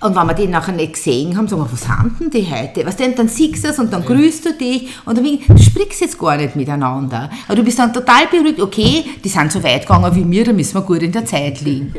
[0.00, 2.84] Und wenn wir die nachher nicht gesehen haben, sagen wir, was haben denn die heute?
[2.86, 3.14] Was denn?
[3.14, 6.36] Dann siehst du es und dann grüßt du dich und dann, du sprichst jetzt gar
[6.36, 7.30] nicht miteinander.
[7.46, 10.52] Aber du bist dann total beruhigt, okay, die sind so weit gegangen wie mir, da
[10.52, 11.94] müssen wir gut in der Zeit liegen.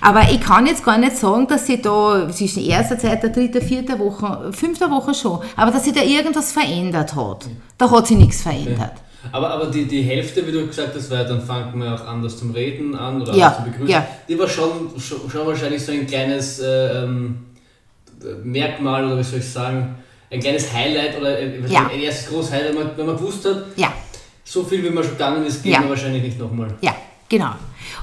[0.00, 3.62] Aber ich kann jetzt gar nicht sagen, dass sie da zwischen erster Zeit, der dritten,
[3.62, 7.48] vierten Woche, fünfter Woche schon, aber dass sich da irgendwas verändert hat.
[7.78, 8.92] Da hat sich nichts verändert.
[8.92, 9.09] Okay.
[9.32, 12.38] Aber, aber die, die Hälfte, wie du gesagt hast, weil dann fangen wir auch anders
[12.38, 13.88] zum Reden an oder ja, anders zu begrüßen.
[13.88, 14.06] Ja.
[14.28, 17.46] Die war schon, schon, schon wahrscheinlich so ein kleines äh, ähm,
[18.42, 19.94] Merkmal oder wie soll ich sagen,
[20.30, 21.90] ein kleines Highlight oder ein, ja.
[21.92, 23.92] ein erstes großes Highlight, wenn man, wenn man gewusst hat, ja.
[24.44, 25.80] so viel wie man schon gegangen ist, geht ja.
[25.80, 26.68] man wahrscheinlich nicht nochmal.
[26.80, 26.94] Ja,
[27.30, 27.52] genau.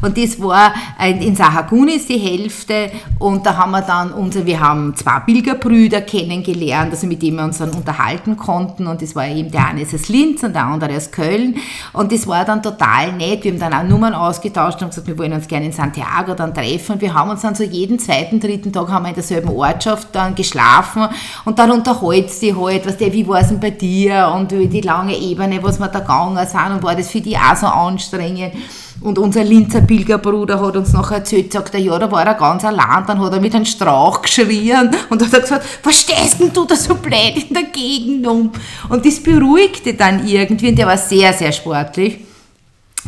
[0.01, 4.95] Und das war in Sahagunis die Hälfte und da haben wir dann unsere, wir haben
[4.95, 9.51] zwei Pilgerbrüder kennengelernt, also mit denen wir uns dann unterhalten konnten und das war eben
[9.51, 11.55] der eine ist aus Linz und der andere aus Köln.
[11.93, 15.17] Und das war dann total nett, wir haben dann auch Nummern ausgetauscht und gesagt, wir
[15.17, 16.93] wollen uns gerne in Santiago dann treffen.
[16.93, 20.09] Und wir haben uns dann so jeden zweiten, dritten Tag haben wir in derselben Ortschaft
[20.11, 21.07] dann geschlafen
[21.45, 24.81] und dann unterhaltst die halt, was der, wie war es denn bei dir und die
[24.81, 28.53] lange Ebene, was wir da gegangen sind und war das für die auch so anstrengend
[29.01, 32.65] und unser Linzer Pilgerbruder hat uns noch erzählt, sagt er, ja, da war er ganz
[32.65, 36.65] allein, dann hat er mit einem Strauch geschrien und hat gesagt, was stehst denn du
[36.65, 38.51] da so blöd in der Gegend um?
[38.89, 42.19] Und das beruhigte dann irgendwie, und der war sehr, sehr sportlich,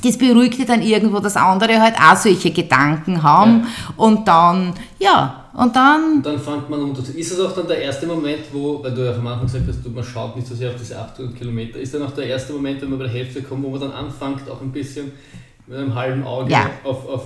[0.03, 3.93] das beruhigte dann irgendwo, dass andere halt auch solche Gedanken haben ja.
[3.97, 6.13] und dann, ja, und dann...
[6.17, 7.01] Und dann fängt man unter.
[7.01, 9.93] Ist es auch dann der erste Moment, wo, weil du ja am Anfang gesagt hast,
[9.93, 12.81] man schaut nicht so sehr auf diese 800 Kilometer, ist dann auch der erste Moment,
[12.81, 15.11] wenn man bei der Hälfte kommt, wo man dann anfängt, auch ein bisschen
[15.69, 16.69] mit einem halben Auge ja.
[16.83, 17.21] auf, auf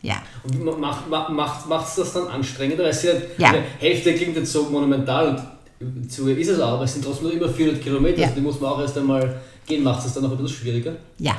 [0.00, 0.22] ja.
[0.44, 2.84] Und macht, macht, macht, es das dann anstrengender?
[2.84, 3.52] Weil es ja, ja.
[3.78, 5.42] Hälfte klingt jetzt so monumental
[5.80, 8.24] und zu ist es auch, aber es sind trotzdem nur über 400 Kilometer, ja.
[8.26, 9.82] also die muss man auch erst einmal gehen.
[9.82, 10.96] Macht es dann auch ein bisschen schwieriger?
[11.18, 11.36] Ja,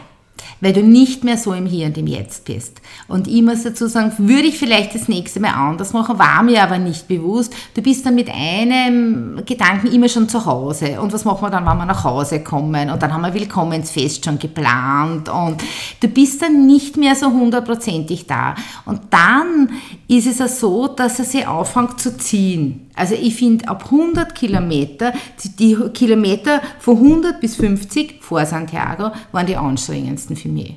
[0.61, 2.81] weil du nicht mehr so im Hier und im Jetzt bist.
[3.07, 6.63] Und ich muss dazu sagen, würde ich vielleicht das nächste Mal anders machen, war mir
[6.63, 7.53] aber nicht bewusst.
[7.73, 10.99] Du bist dann mit einem Gedanken immer schon zu Hause.
[11.01, 12.89] Und was machen wir dann, wenn wir nach Hause kommen?
[12.89, 15.29] Und dann haben wir Willkommensfest schon geplant.
[15.29, 15.63] Und
[15.99, 18.55] du bist dann nicht mehr so hundertprozentig da.
[18.85, 19.69] Und dann
[20.07, 22.89] ist es ja so, dass er sich anfängt zu ziehen.
[22.95, 25.13] Also ich finde, ab 100 Kilometer,
[25.57, 30.75] die Kilometer von 100 bis 50 vor Santiago waren die anstrengendsten für mich.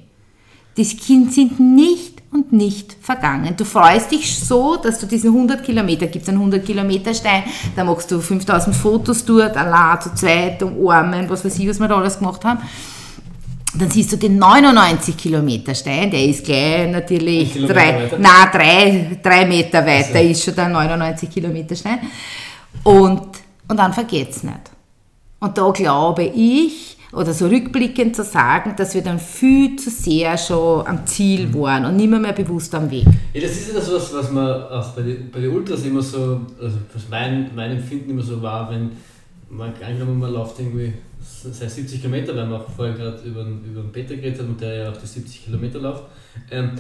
[0.77, 3.55] Die sind nicht und nicht vergangen.
[3.57, 7.45] Du freust dich so, dass du diesen 100 Kilometer, gibt es einen 100 Kilometer Stein,
[7.77, 11.89] da machst du 5000 Fotos dort, allein zu zweit, umarmen, was weiß ich, was wir
[11.89, 12.61] da alles gemacht haben.
[13.75, 19.47] Dann siehst du den 99 Kilometer Stein, der ist gleich natürlich drei, na, drei, drei
[19.47, 20.31] Meter weiter, also.
[20.31, 22.01] ist schon der 99 Kilometer Stein.
[22.83, 23.23] Und,
[23.69, 24.71] und dann vergeht es nicht.
[25.41, 30.37] Und da glaube ich, oder so rückblickend zu sagen, dass wir dann viel zu sehr
[30.39, 33.07] schon am Ziel waren und nicht mehr, mehr bewusst am Weg.
[33.35, 36.41] Ja, das ist ja das, was, was man auch bei den bei Ultras immer so,
[36.61, 38.91] also was mein, mein Empfinden immer so war, wenn
[39.51, 43.83] man angenommen man läuft irgendwie sei 70 Kilometer, weil man auch vorher gerade über, über
[43.83, 46.05] den Peter geredet hat und der ja auch die 70 Kilometer läuft,
[46.51, 46.73] ähm,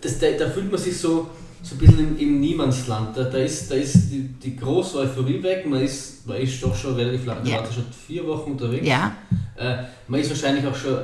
[0.00, 1.28] das, da, da fühlt man sich so,
[1.62, 3.16] so ein bisschen im, im Niemandsland.
[3.16, 6.74] Da, da ist, da ist die, die große Euphorie weg, man ist, man ist doch
[6.74, 7.58] schon relativ lang, ja.
[7.72, 8.86] schon vier Wochen unterwegs.
[8.86, 9.16] Ja.
[9.56, 10.96] Äh, man ist wahrscheinlich auch schon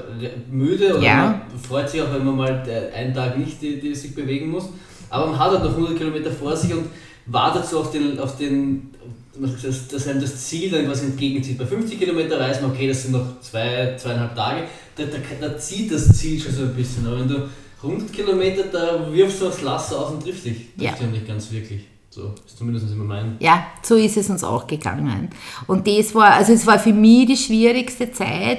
[0.51, 1.43] müde oder ja.
[1.51, 4.69] man freut sich auch, wenn man mal einen Tag nicht die, die sich bewegen muss.
[5.11, 6.87] Aber man hat halt noch 100 Kilometer vor sich und
[7.27, 8.91] wartet so auf den, auf den
[9.37, 11.59] dass, dass einem das Ziel dann quasi entgegenzieht.
[11.59, 14.63] Bei 50 Kilometer weiß man, okay, das sind noch zwei, zweieinhalb Tage,
[14.97, 17.07] da, da, da zieht das Ziel schon so ein bisschen.
[17.07, 17.49] Aber wenn du
[17.85, 20.74] 100 Kilometer, da wirfst du das Lasso aus und triffst dich.
[20.76, 21.07] Trifft ja.
[21.07, 21.85] nicht ganz wirklich.
[22.14, 23.37] So ist zumindest immer mein.
[23.41, 25.30] Ja, so ist es uns auch gegangen.
[25.66, 28.59] Und das war, also es war für mich die schwierigste Zeit.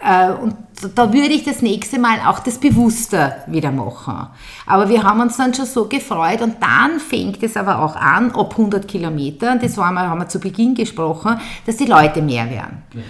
[0.00, 0.54] Äh, und
[0.94, 4.28] da würde ich das nächste Mal auch das bewusster wieder machen.
[4.66, 8.30] Aber wir haben uns dann schon so gefreut und dann fängt es aber auch an,
[8.30, 12.48] ab 100 Kilometern, das war mal, haben wir zu Beginn gesprochen, dass die Leute mehr
[12.48, 12.84] werden.
[12.94, 13.02] Ja.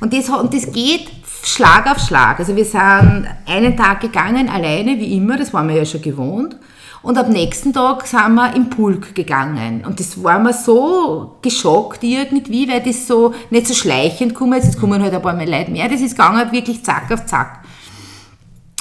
[0.00, 1.08] Und das, und das geht
[1.46, 2.40] Schlag auf Schlag.
[2.40, 6.56] Also wir sind einen Tag gegangen, alleine, wie immer, das waren wir ja schon gewohnt.
[7.02, 9.84] Und am nächsten Tag sind wir im Pulk gegangen.
[9.86, 14.56] Und das war mir so geschockt irgendwie, weil das so nicht so schleichend kommt.
[14.56, 15.88] Jetzt kommen halt ein paar mehr Leute mehr.
[15.88, 17.60] Das ist gegangen wirklich zack auf zack.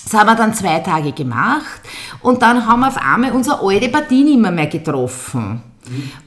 [0.04, 1.82] Das haben wir dann zwei Tage gemacht.
[2.22, 4.68] Und dann haben wir auf einmal unsere alte Partie nicht mehr, mehr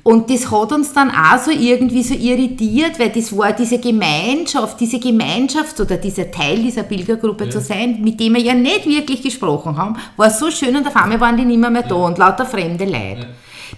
[0.02, 4.80] Und das hat uns dann auch so irgendwie so irritiert, weil das war diese Gemeinschaft,
[4.80, 7.50] diese Gemeinschaft oder dieser Teil dieser Pilgergruppe ja.
[7.50, 10.96] zu sein, mit dem wir ja nicht wirklich gesprochen haben, war so schön und auf
[10.96, 13.20] einmal waren die nicht mehr, mehr da und lauter fremde Leute.
[13.20, 13.26] Ja.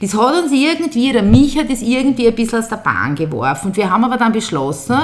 [0.00, 3.68] Das hat uns irgendwie, oder mich hat das irgendwie ein bisschen aus der Bahn geworfen.
[3.68, 4.96] Und wir haben aber dann beschlossen,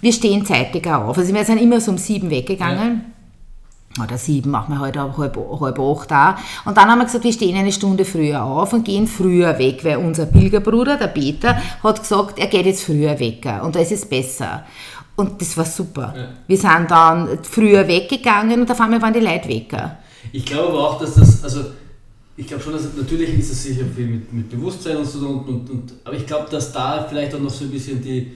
[0.00, 1.16] wir stehen zeitiger auf.
[1.16, 3.12] Also wir sind immer so um sieben weggegangen.
[3.98, 6.34] Oder sieben machen wir heute halt halb, halb acht auch.
[6.64, 9.84] Und dann haben wir gesagt, wir stehen eine Stunde früher auf und gehen früher weg,
[9.84, 13.90] weil unser Pilgerbruder, der Peter, hat gesagt, er geht jetzt früher weg und da ist
[13.90, 14.64] es besser.
[15.16, 16.14] Und das war super.
[16.16, 16.28] Ja.
[16.46, 19.74] Wir sind dann früher weggegangen und auf einmal waren die Leute weg.
[20.32, 21.64] Ich glaube aber auch, dass das, also
[22.36, 25.48] ich glaube schon, dass natürlich ist es sicher viel mit, mit Bewusstsein und so, und,
[25.48, 28.32] und, und, aber ich glaube, dass da vielleicht auch noch so ein bisschen die,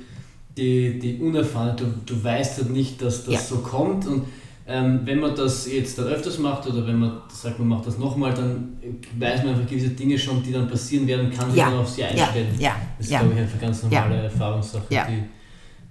[0.56, 3.40] die, die Unerfahrung, du, du weißt halt nicht, dass das ja.
[3.40, 4.24] so kommt und
[4.66, 7.98] ähm, wenn man das jetzt dann öfters macht oder wenn man sagt, man macht das
[7.98, 8.78] nochmal, dann
[9.18, 11.68] weiß man einfach gewisse Dinge schon, die dann passieren werden, kann sich ja.
[11.68, 12.54] dann auf sie einstellen.
[12.58, 12.68] Ja.
[12.68, 12.76] Ja.
[12.96, 13.18] Das ist, ja.
[13.20, 15.22] glaube ich, eine ganz normale Erfahrungssache, die,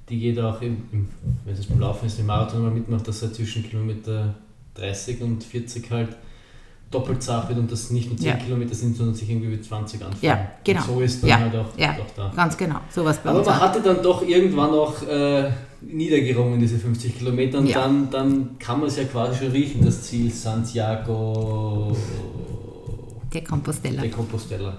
[0.09, 1.09] die jeder auch, im, im,
[1.45, 4.33] wenn es beim Laufen ist, im Marathon mal mitmacht, dass er zwischen Kilometer
[4.73, 6.17] 30 und 40 halt
[6.89, 8.35] doppelt zart wird und das nicht nur 10 ja.
[8.35, 10.19] Kilometer sind, sondern sich irgendwie wie 20 anfühlen.
[10.21, 10.81] Ja, genau.
[10.81, 11.39] Und so ist dann ja.
[11.39, 11.91] halt auch, ja.
[11.91, 12.31] auch da.
[12.35, 12.79] Ganz genau.
[12.89, 15.51] Sowas bei Aber man hatte dann doch irgendwann auch äh,
[15.91, 17.81] niedergerungen, diese 50 Kilometer, und ja.
[17.81, 21.95] dann, dann kann man es ja quasi schon riechen, das Ziel Santiago.
[23.33, 24.01] De Compostela.
[24.01, 24.77] De Compostela.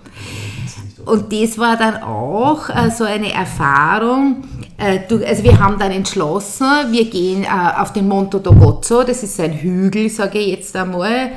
[1.05, 4.45] Und das war dann auch äh, so eine Erfahrung.
[4.79, 9.23] Äh, du, also wir haben dann entschlossen, wir gehen äh, auf den Monte Dogozzo, das
[9.23, 11.33] ist ein Hügel, sage ich jetzt einmal,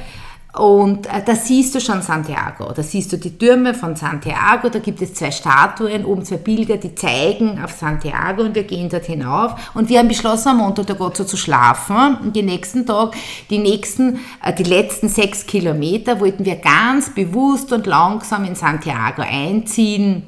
[0.58, 4.80] und äh, da siehst du schon Santiago, da siehst du die Türme von Santiago, da
[4.80, 9.06] gibt es zwei Statuen, oben zwei Bilder, die zeigen auf Santiago und wir gehen dort
[9.06, 9.54] hinauf.
[9.76, 13.16] Und wir haben beschlossen, am Monte de Gozzo zu schlafen und den nächsten Tag,
[13.52, 19.22] die nächsten, äh, die letzten sechs Kilometer wollten wir ganz bewusst und langsam in Santiago
[19.22, 20.24] einziehen.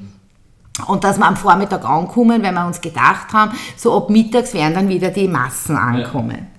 [0.88, 4.76] Und dass wir am Vormittag ankommen, weil wir uns gedacht haben, so ab mittags werden
[4.76, 6.38] dann wieder die Massen ankommen.
[6.38, 6.59] Ja.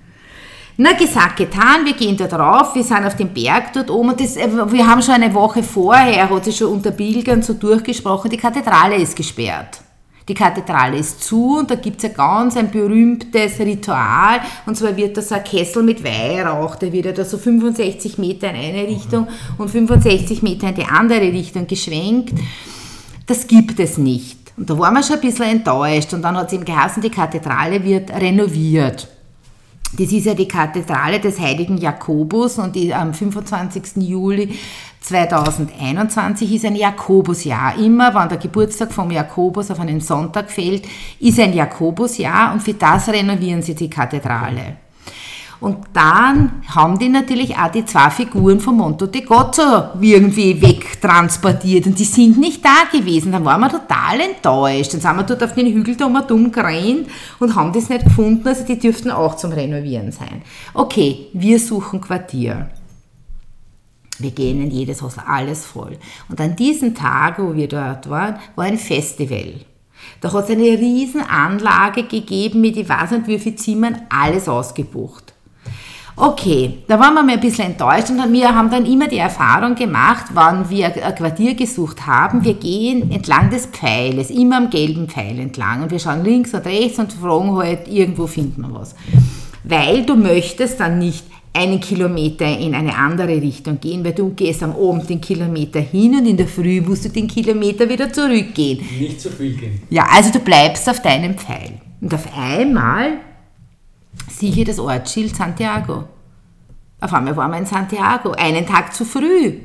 [0.83, 4.19] Na, gesagt, getan, wir gehen da drauf, wir sind auf dem Berg dort oben und
[4.19, 8.31] das, äh, wir haben schon eine Woche vorher, hat sich schon unter Pilgern so durchgesprochen,
[8.31, 9.83] die Kathedrale ist gesperrt.
[10.27, 14.97] Die Kathedrale ist zu und da gibt es ein ganz ein berühmtes Ritual und zwar
[14.97, 19.29] wird das ein Kessel mit Weihrauch, der wird da so 65 Meter in eine Richtung
[19.59, 22.33] und 65 Meter in die andere Richtung geschwenkt.
[23.27, 24.39] Das gibt es nicht.
[24.57, 27.11] Und da waren wir schon ein bisschen enttäuscht und dann hat es eben geheißen, die
[27.11, 29.09] Kathedrale wird renoviert.
[29.93, 33.97] Das ist ja die Kathedrale des heiligen Jakobus und die, am 25.
[33.97, 34.57] Juli
[35.01, 37.77] 2021 ist ein Jakobusjahr.
[37.77, 40.87] Immer, wenn der Geburtstag vom Jakobus auf einen Sonntag fällt,
[41.19, 44.77] ist ein Jakobusjahr und für das renovieren sie die Kathedrale.
[45.61, 51.87] Und dann haben die natürlich auch die zwei Figuren von Monto de Gozzo irgendwie wegtransportiert
[51.87, 53.31] und die sind nicht da gewesen.
[53.31, 54.95] Dann waren wir total enttäuscht.
[54.95, 57.09] Dann sind wir dort auf den Hügel da mal dumm gerannt
[57.39, 58.49] und haben das nicht gefunden.
[58.49, 60.41] Also die dürften auch zum Renovieren sein.
[60.73, 62.71] Okay, wir suchen Quartier.
[64.19, 65.99] Wir gehen in jedes Haus, alles voll.
[66.29, 69.55] Und an diesem Tag, wo wir dort waren, war ein Festival.
[70.23, 74.49] Da hat es eine riesen Anlage gegeben mit, ich weiß nicht wie viel Zimmern, alles
[74.49, 75.30] ausgebucht.
[76.23, 79.75] Okay, da waren wir mal ein bisschen enttäuscht und wir haben dann immer die Erfahrung
[79.75, 85.09] gemacht, wann wir ein Quartier gesucht haben, wir gehen entlang des Pfeiles, immer am gelben
[85.09, 88.95] Pfeil entlang und wir schauen links und rechts und fragen halt, irgendwo finden wir was.
[89.65, 94.63] Weil du möchtest dann nicht einen Kilometer in eine andere Richtung gehen, weil du gehst
[94.63, 98.87] am Abend den Kilometer hin und in der Früh musst du den Kilometer wieder zurückgehen.
[98.99, 99.81] Nicht zu viel gehen.
[99.89, 101.81] Ja, also du bleibst auf deinem Pfeil.
[102.03, 103.21] Und auf einmal
[104.61, 106.05] ich das Ortsschild Santiago.
[107.01, 109.61] Auf einmal waren wir in Santiago, einen Tag zu früh.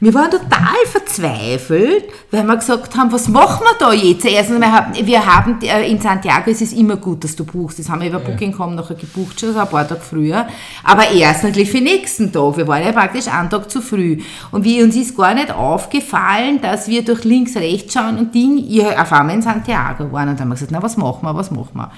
[0.00, 4.24] Wir waren total verzweifelt, weil wir gesagt haben, was machen wir da jetzt?
[4.24, 7.80] Erstens, wir haben, wir haben äh, in Santiago ist es immer gut, dass du buchst.
[7.80, 8.20] Das haben wir über.
[8.20, 10.46] Booking.com nachher gebucht, schon ein paar Tage früher.
[10.84, 12.56] Aber erst natürlich für den nächsten Tag.
[12.56, 14.18] Wir waren ja praktisch einen Tag zu früh.
[14.52, 18.64] Und wir, uns ist gar nicht aufgefallen, dass wir durch links, rechts schauen und Ding,
[18.96, 20.28] auf einmal in Santiago waren.
[20.28, 21.90] Und dann haben wir gesagt, na, was machen wir, was machen wir?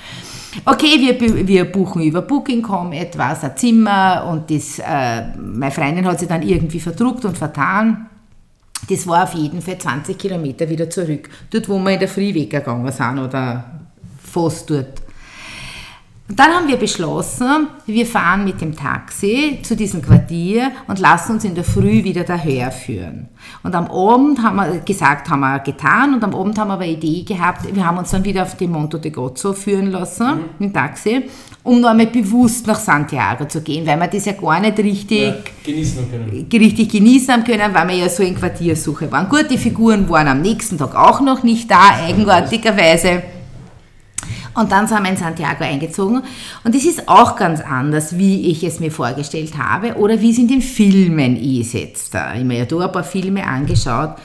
[0.65, 6.19] Okay, wir, wir buchen über Booking.com etwas, ein Zimmer und das, äh, meine Freundin hat
[6.19, 7.90] sich dann irgendwie verdruckt und vertan.
[8.91, 11.31] Das war auf jeden Fall 20 Kilometer wieder zurück.
[11.51, 13.65] Dort, wo wir in der Früh weggegangen sind oder
[14.21, 15.00] fast dort.
[16.31, 21.33] Und dann haben wir beschlossen, wir fahren mit dem Taxi zu diesem Quartier und lassen
[21.33, 23.27] uns in der Früh wieder daher führen.
[23.65, 26.85] Und am Abend haben wir gesagt, haben wir getan und am Abend haben wir aber
[26.85, 30.27] eine Idee gehabt, wir haben uns dann wieder auf die Monto de Gozzo führen lassen,
[30.61, 30.67] mhm.
[30.67, 31.25] im Taxi,
[31.65, 35.21] um noch einmal bewusst nach Santiago zu gehen, weil wir das ja gar nicht richtig
[35.21, 36.47] ja, genießen können.
[36.49, 39.29] richtig genießen haben können, weil wir ja so in Quartiersuche waren.
[39.29, 43.40] Gut, die Figuren waren am nächsten Tag auch noch nicht da, eigenartigerweise.
[44.55, 46.23] Und dann sind wir in Santiago eingezogen.
[46.65, 50.39] Und es ist auch ganz anders, wie ich es mir vorgestellt habe oder wie es
[50.39, 52.15] in den Filmen ist jetzt.
[52.15, 52.33] Da.
[52.33, 54.17] Ich habe mir ja da ein paar Filme angeschaut.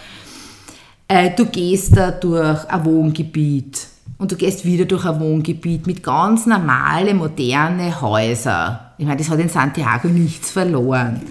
[1.07, 6.01] Äh, du gehst da durch ein Wohngebiet und du gehst wieder durch ein Wohngebiet mit
[6.01, 8.79] ganz normale, moderne Häusern.
[8.97, 11.21] Ich meine, das hat in Santiago nichts verloren.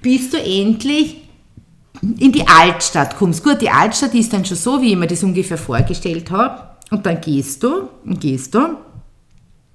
[0.00, 1.18] Bis du endlich
[2.18, 3.44] in die Altstadt kommst.
[3.44, 6.71] Gut, die Altstadt ist dann schon so, wie ich mir das ungefähr vorgestellt habe.
[6.92, 8.76] Und dann gehst du und gehst du.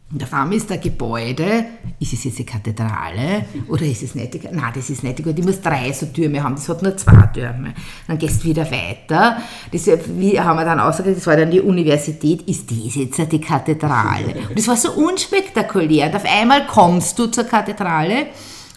[0.10, 1.66] Und auf einmal ist der Gebäude,
[2.00, 4.42] ist es jetzt eine Kathedrale oder ist es nicht?
[4.54, 5.38] Nein, das ist nicht gut.
[5.38, 7.74] Die muss drei so Türme haben, das hat nur zwei Türme.
[8.08, 9.38] Dann gehst du wieder weiter.
[9.70, 13.42] Das, wie haben wir dann ausgesagt, das war dann die Universität, ist das jetzt die
[13.42, 14.36] Kathedrale?
[14.48, 16.08] Und das war so unspektakulär.
[16.08, 18.28] Und auf einmal kommst du zur Kathedrale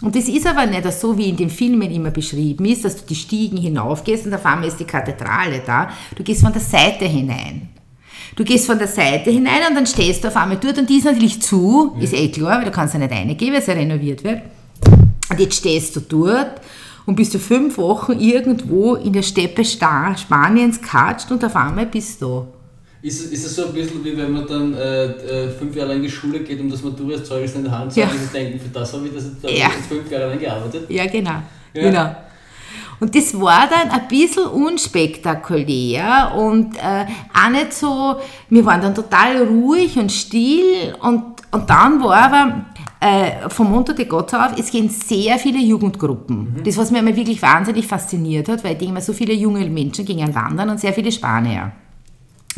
[0.02, 3.06] und das ist aber nicht so, wie in den Filmen immer beschrieben ist, dass du
[3.06, 5.90] die Stiegen hinaufgehst und auf einmal ist die Kathedrale da.
[6.16, 7.68] Du gehst von der Seite hinein.
[8.36, 10.98] Du gehst von der Seite hinein und dann stehst du auf einmal dort und die
[10.98, 12.04] ist natürlich zu, ja.
[12.04, 14.42] ist eh klar, weil du kannst ja nicht reingehen, weil es ja renoviert wird.
[15.30, 16.60] Und jetzt stehst du dort
[17.06, 22.22] und bist du fünf Wochen irgendwo in der Steppe Spaniens katscht und auf einmal bist
[22.22, 22.46] du da.
[23.02, 25.96] Ist, ist es so ein bisschen wie wenn man dann äh, äh fünf Jahre lang
[25.98, 28.68] in die Schule geht, um das Maturazeugnis in der Hand zu haben und denken, für
[28.68, 29.70] das habe ich das jetzt, ja.
[29.88, 30.90] fünf Jahre lang gearbeitet?
[30.90, 31.42] Ja, genau.
[31.72, 31.82] Ja.
[31.82, 32.16] genau.
[33.00, 38.16] Und das war dann ein bisschen unspektakulär und äh, auch nicht so,
[38.50, 42.64] wir waren dann total ruhig und still und, und dann war aber
[43.00, 46.56] äh, vom Monte de Gott auf, es gehen sehr viele Jugendgruppen.
[46.56, 46.64] Mhm.
[46.64, 50.04] Das, was mir wirklich wahnsinnig fasziniert hat, weil ich denke mal, so viele junge Menschen
[50.04, 51.72] gingen wandern und sehr viele Spanier.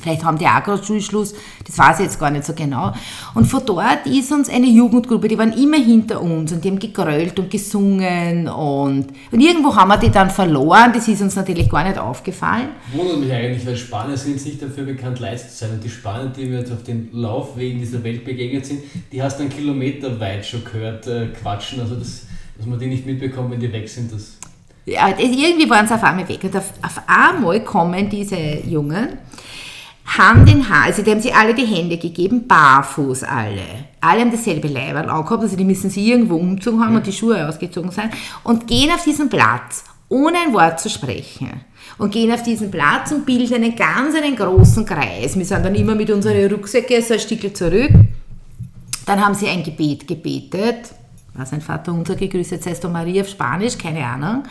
[0.02, 1.34] Vielleicht haben die auch gerade Schulschluss,
[1.64, 2.92] das weiß ich jetzt gar nicht so genau.
[3.34, 6.78] Und von dort ist uns eine Jugendgruppe, die waren immer hinter uns und die haben
[6.78, 11.70] gegrölt und gesungen und, und irgendwo haben wir die dann verloren, das ist uns natürlich
[11.70, 12.68] gar nicht aufgefallen.
[12.92, 15.70] Wundert mich eigentlich, weil Spanier sind nicht dafür bekannt, leise zu sein.
[15.70, 18.80] Und die Spanier, die wir jetzt auf den Laufwegen dieser Welt begegnet sind,
[19.12, 22.26] die hast du einen Kilometer weit schon gehört äh, quatschen, also das,
[22.56, 24.38] dass man die nicht mitbekommt, wenn die weg sind, das...
[24.84, 28.36] Ja, irgendwie waren sie auf einmal weg und auf, auf einmal kommen diese
[28.66, 29.10] Jungen
[30.04, 33.62] Hand in Hand, also die haben sich alle die Hände gegeben, barfuß alle.
[34.00, 36.98] Alle haben dasselbe Leiberl angehabt, also die müssen sie irgendwo umgezogen haben ja.
[36.98, 38.10] und die Schuhe ausgezogen sein
[38.42, 41.50] und gehen auf diesen Platz, ohne ein Wort zu sprechen.
[41.98, 45.36] Und gehen auf diesen Platz und bilden einen ganz einen großen Kreis.
[45.36, 47.90] Wir sind dann immer mit unseren Rucksäcken so ein Stück zurück.
[49.04, 50.94] Dann haben sie ein Gebet gebetet
[51.34, 54.42] was ein Vater unser gegrüßet seist du Maria auf Spanisch, keine Ahnung.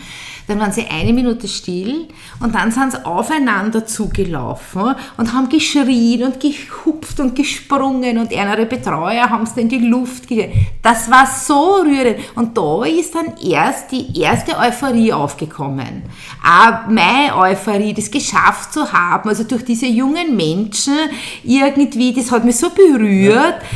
[0.48, 2.08] Dann waren sie eine Minute still
[2.40, 8.66] und dann sind sie aufeinander zugelaufen und haben geschrien und gehupft und gesprungen und ihre
[8.66, 10.54] Betreuer haben es in die Luft gegeben.
[10.82, 16.02] Das war so rührend und da ist dann erst die erste Euphorie aufgekommen.
[16.44, 20.98] Auch meine Euphorie, das geschafft zu haben, also durch diese jungen Menschen
[21.44, 23.62] irgendwie, das hat mich so berührt.
[23.62, 23.68] Ja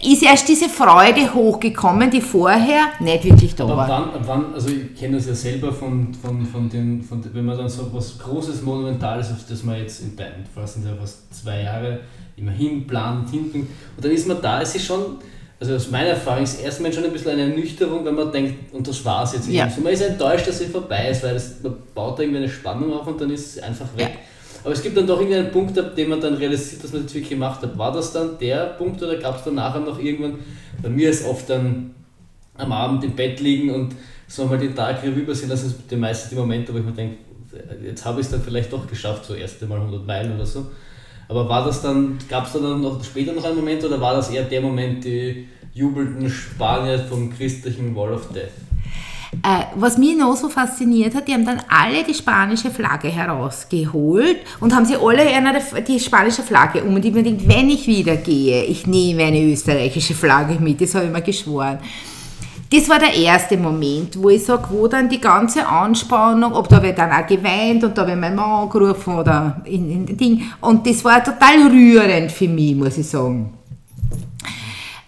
[0.00, 3.88] ist erst diese Freude hochgekommen, die vorher nicht wirklich da Aber war.
[3.88, 7.58] wann, wann, also ich kenne das ja selber von, von, von den, von, wenn man
[7.58, 11.34] dann so was Großes, Monumentales, auf das man jetzt in Band, fast sind ja fast
[11.34, 12.00] zwei Jahre,
[12.36, 15.18] immer hinplant, hinten, und dann ist man da, es ist schon,
[15.60, 18.88] also aus meiner Erfahrung ist erstmal schon ein bisschen eine Ernüchterung, wenn man denkt, und
[18.88, 19.48] das war's jetzt.
[19.48, 19.70] Ja.
[19.70, 22.48] So, man ist enttäuscht, dass es vorbei ist, weil das, man baut da irgendwie eine
[22.48, 24.10] Spannung auf und dann ist es einfach weg.
[24.10, 24.31] Ja.
[24.64, 27.14] Aber es gibt dann doch irgendeinen Punkt, ab dem man dann realisiert, dass man das
[27.14, 27.76] wirklich gemacht hat.
[27.76, 30.38] War das dann der Punkt oder gab es dann nachher noch irgendwann,
[30.80, 31.94] bei mir ist oft dann
[32.54, 33.94] am Abend im Bett liegen und
[34.28, 36.92] so mal den Tag Revue passieren das sind die meisten die Momente, wo ich mir
[36.92, 37.16] denke,
[37.84, 40.66] jetzt habe ich es dann vielleicht doch geschafft, so erste Mal 100 Meilen oder so.
[41.28, 44.30] Aber war das dann, gab es dann noch später noch einen Moment oder war das
[44.30, 48.50] eher der Moment, die jubelnden Spanier vom christlichen Wall of Death?
[49.40, 54.36] Äh, was mich noch so fasziniert hat, die haben dann alle die spanische Flagge herausgeholt
[54.60, 55.58] und haben sie alle eine,
[55.88, 56.94] die spanische Flagge um.
[56.94, 61.12] Und ich wenn ich wieder gehe, ich nehme eine österreichische Flagge mit, das habe ich
[61.12, 61.78] mir geschworen.
[62.70, 66.82] Das war der erste Moment, wo ich sage, wo dann die ganze Anspannung, ob da
[66.82, 70.42] wird dann auch geweint und da wird mein Mann angerufen oder in, in Ding.
[70.60, 73.52] Und das war total rührend für mich, muss ich sagen.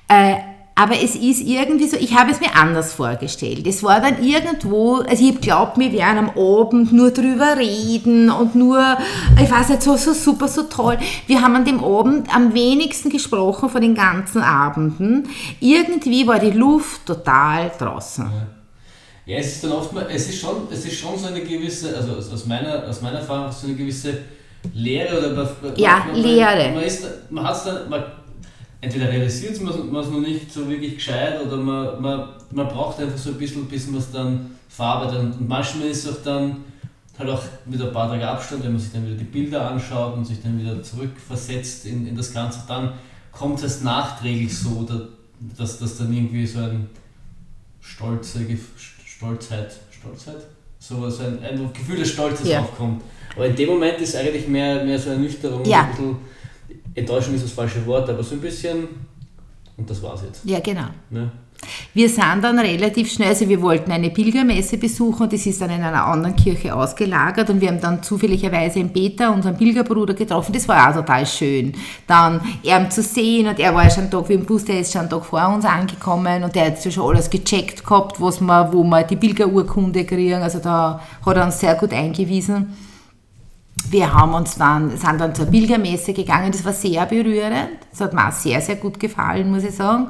[0.09, 0.37] Äh,
[0.77, 3.65] aber es ist irgendwie so, ich habe es mir anders vorgestellt.
[3.65, 8.29] Es war dann irgendwo, also ich habe glaubt, wir werden am Abend nur drüber reden
[8.29, 8.83] und nur,
[9.41, 10.99] ich weiß nicht, so, so super, so toll.
[11.29, 15.29] Wir haben an dem Abend am wenigsten gesprochen von den ganzen Abenden.
[15.61, 18.29] Irgendwie war die Luft total draußen.
[19.27, 21.97] Ja, es ist dann oft mal, es ist schon, es ist schon so eine gewisse,
[21.97, 24.19] also aus meiner, aus meiner Erfahrung so eine gewisse
[24.75, 26.73] Leere oder Ja, Leere.
[26.75, 28.03] Man, ist, man hat es dann, man,
[28.85, 33.19] entweder realisiert man es noch nicht so wirklich gescheit oder man, man, man braucht einfach
[33.19, 35.19] so ein bisschen, bis man es dann verarbeitet.
[35.21, 36.57] Und manchmal ist es auch dann
[37.19, 40.17] halt auch mit ein paar Tage Abstand, wenn man sich dann wieder die Bilder anschaut
[40.17, 42.93] und sich dann wieder zurückversetzt in, in das Ganze, dann
[43.33, 44.87] kommt es nachträglich so,
[45.57, 46.89] dass, dass dann irgendwie so ein
[47.81, 48.41] stolze
[49.07, 50.37] Stolzheit, Stolzheit?
[50.79, 52.61] So, so ein, ein Gefühl des Stolzes Ja.
[52.61, 53.03] aufkommt.
[53.35, 55.83] Aber in dem Moment ist eigentlich mehr, mehr so eine Ernüchterung, Ja.
[55.85, 56.17] ein bisschen,
[56.95, 58.89] Enttäuschung ist das falsche Wort, aber so ein bisschen,
[59.77, 60.45] und das war's jetzt.
[60.45, 60.87] Ja, genau.
[61.11, 61.31] Ne?
[61.95, 65.71] Wir sind dann relativ schnell, also wir wollten eine Pilgermesse besuchen und das ist dann
[65.71, 70.53] in einer anderen Kirche ausgelagert und wir haben dann zufälligerweise in Peter, unseren Pilgerbruder, getroffen.
[70.53, 71.73] Das war auch total schön,
[72.07, 74.81] dann ihn zu sehen und er war ja schon einen Tag, wie im Bus, der
[74.81, 78.21] ist schon einen Tag vor uns angekommen und der hat ja schon alles gecheckt gehabt,
[78.21, 82.75] was wir, wo wir die Pilgerurkunde kriegen, also da hat er uns sehr gut eingewiesen.
[83.91, 88.13] Wir haben uns dann, sind dann zur Pilgermesse gegangen, das war sehr berührend, das hat
[88.13, 90.09] mir auch sehr, sehr gut gefallen, muss ich sagen.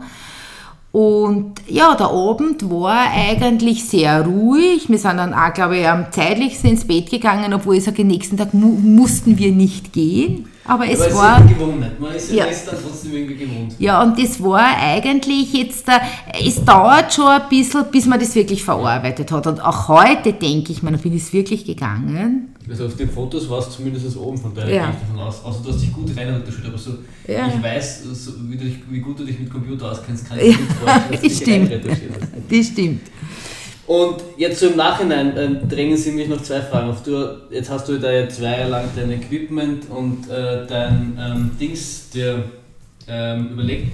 [0.93, 4.89] Und ja, der Abend war eigentlich sehr ruhig.
[4.89, 8.07] Wir sind dann auch, glaube ich, am zeitigsten ins Bett gegangen, obwohl ich sage, den
[8.07, 10.49] nächsten Tag mu mussten wir nicht gehen.
[10.67, 11.41] Aber es aber war...
[11.43, 12.01] Gewohnheit.
[12.01, 12.47] Man ist Ja.
[12.47, 12.53] ja.
[12.83, 13.75] trotzdem irgendwie gewohnt.
[13.79, 16.01] Ja, und das war eigentlich jetzt, äh,
[16.47, 19.47] es dauert schon ein bisschen, bis man das wirklich verarbeitet hat.
[19.47, 22.55] Und auch heute denke ich da bin ich es wirklich gegangen.
[22.69, 24.83] Also auf den Fotos war es zumindest oben von daher Ja.
[24.87, 25.45] gehe ich davon aus.
[25.45, 26.93] Außer du hast dich gut rein unterschied, aber so,
[27.29, 27.47] Ja.
[27.49, 30.59] ich weiß, so, wie, du wie gut du dich mit Computer auskennst, kann Ja, ich
[30.59, 31.73] mir gut vorstellen, dass du das dich stimmt.
[32.51, 33.01] Das stimmt.
[33.87, 37.03] Und jetzt so im Nachhinein ähm, drängen Sie mich noch zwei Fragen auf.
[37.03, 41.51] Du, jetzt hast du da ja zwei Jahre lang dein Equipment und äh, dein ähm,
[41.61, 42.45] Dings dir
[43.07, 43.93] ähm, überlegt.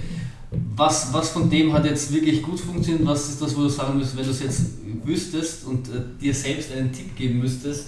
[0.75, 3.05] Was, was von dem hat jetzt wirklich gut funktioniert?
[3.05, 4.61] Was ist das, wo du sagen müsstest, wenn du es jetzt
[5.03, 7.87] wüsstest und äh, dir selbst einen Tipp geben müsstest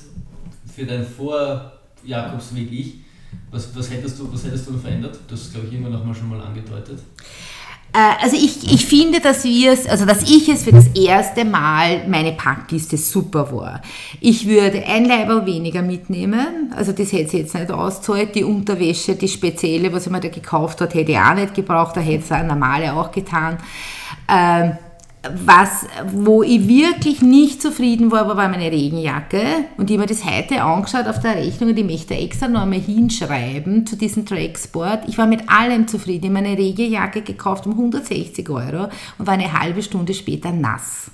[0.76, 2.96] für deinen Vor-Jakobsweg ich?
[3.50, 5.18] Was, was, hättest du, was hättest du verändert?
[5.28, 7.00] Das ist, glaube ich, irgendwann noch mal schon mal angedeutet.
[7.94, 11.46] Äh, Also ich, ich finde, dass wir es, also dass ich es für das erste
[11.46, 13.82] Mal meine Packliste super war.
[14.20, 18.36] Ich würde ein Leiberl weniger mitnehmen, also das hätte sie jetzt nicht ausgezahlt.
[18.36, 21.96] Die Unterwäsche, die spezielle, was ich mir da gekauft hat, hätte ich auch nicht gebraucht,
[21.96, 23.58] da hätte es eine normale auch getan.
[24.28, 24.72] Ähm,
[25.46, 29.42] was, wo ich wirklich nicht zufrieden war, war meine Regenjacke.
[29.78, 32.64] Und ich habe mir das heute angeschaut auf der Rechnung und ich möchte extra noch
[32.64, 35.08] einmal hinschreiben zu diesem Tracksport.
[35.08, 36.26] Ich war mit allem zufrieden.
[36.26, 41.10] Ich habe meine Regenjacke gekauft um 160 Euro und war eine halbe Stunde später nass.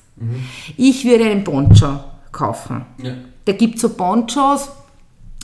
[0.75, 1.99] Ich würde einen Poncho
[2.31, 2.85] kaufen.
[3.01, 3.13] Ja.
[3.45, 4.69] Da gibt es so Ponchos,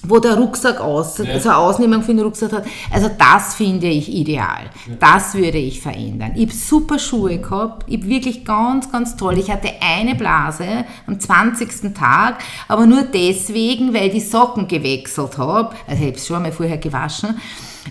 [0.09, 1.25] wo der Rucksack aus, Ja.
[1.33, 2.65] also eine Ausnehmung für den Rucksack hat.
[2.91, 4.69] Also das finde ich ideal.
[4.99, 6.31] Das würde ich verändern.
[6.35, 9.37] Ich habe super Schuhe gehabt, ich habe wirklich ganz, ganz toll.
[9.37, 11.93] Ich hatte eine Blase am 20.
[11.93, 15.69] Tag, aber nur deswegen, weil ich die Socken gewechselt habe.
[15.87, 17.35] Also ich habe es schon einmal vorher gewaschen.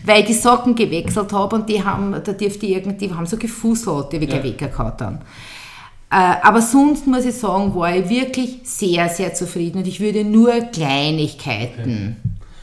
[0.04, 3.36] Weil ich die Socken gewechselt habe und die haben, da dürfte irgendwie, die haben so
[3.36, 4.42] gefusselt, die Ja.
[4.42, 5.20] weggehauen dann.
[6.14, 10.22] Äh, Aber sonst muss ich sagen, war ich wirklich sehr, sehr zufrieden und ich würde
[10.24, 12.16] nur Kleinigkeiten.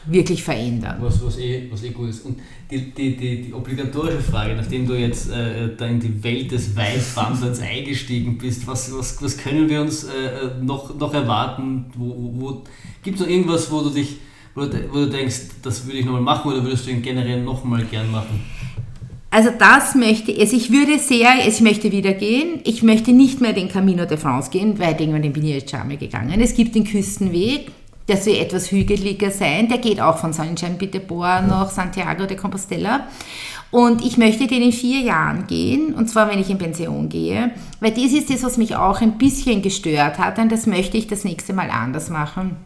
[0.06, 0.96] wirklich verändern.
[1.00, 2.24] Was, was, eh, was eh gut ist.
[2.24, 2.38] Und
[2.70, 6.74] die, die, die, die obligatorische Frage, nachdem du jetzt äh, da in die Welt des
[6.74, 11.84] Weitwanderns eingestiegen bist, was, was, was können wir uns äh, noch, noch erwarten?
[11.94, 12.62] Wo, wo,
[13.02, 14.16] Gibt es noch irgendwas, wo du dich,
[14.54, 17.42] wo du, wo du denkst, das würde ich nochmal machen oder würdest du ihn generell
[17.42, 18.40] nochmal gern machen?
[19.32, 22.60] Also das möchte ich, also ich würde sehr, ich möchte wieder gehen.
[22.64, 25.98] Ich möchte nicht mehr den Camino de France gehen, weil irgendwann bin ich jetzt schon
[25.98, 26.38] gegangen.
[26.42, 27.70] Es gibt den Küstenweg,
[28.08, 29.70] der soll etwas hügeliger sein.
[29.70, 33.06] Der geht auch von Sonnenschein Pitebor nach Santiago de Compostela.
[33.70, 37.52] Und ich möchte den in vier Jahren gehen, und zwar wenn ich in Pension gehe,
[37.80, 41.06] weil das ist das, was mich auch ein bisschen gestört hat, und das möchte ich
[41.06, 42.58] das nächste Mal anders machen.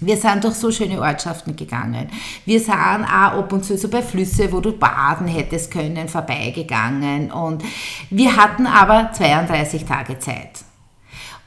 [0.00, 2.08] Wir sind durch so schöne Ortschaften gegangen.
[2.44, 7.32] Wir sind auch ab und zu so bei Flüsse, wo du baden hättest können, vorbeigegangen.
[7.32, 7.64] Und
[8.10, 10.67] wir hatten aber 32 Tage Zeit.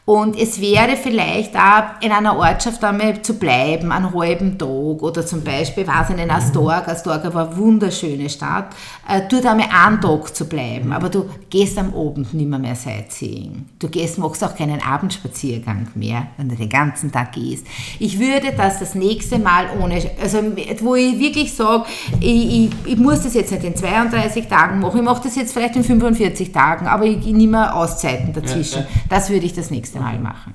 [0.04, 5.24] Und es wäre vielleicht auch in einer Ortschaft einmal zu bleiben, einen halben Tag oder
[5.26, 8.76] zum Beispiel, was in Astorga, Astorga war eine wunderschöne Stadt,
[9.08, 10.92] äh, dort einmal einen Tag zu bleiben.
[10.92, 13.66] Aber du gehst am Abend nicht mehr, mehr Sightseeing.
[13.78, 17.68] Du gehst, machst auch keinen Abendspaziergang mehr, wenn du den ganzen Tag gehst.
[18.00, 20.40] Ich würde das das nächste Mal ohne, also
[20.82, 21.86] wo ich wirklich sage,
[22.20, 25.54] ich, ich, ich muss das jetzt nicht in 32 Tagen machen, ich mache das jetzt
[25.54, 28.80] vielleicht in 45 Tagen, aber ich nehme Auszeiten dazwischen.
[28.80, 29.02] Ja, ja.
[29.10, 30.54] Das würde ich das nächste Mal machen.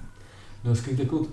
[0.64, 1.28] Das klingt ja gut.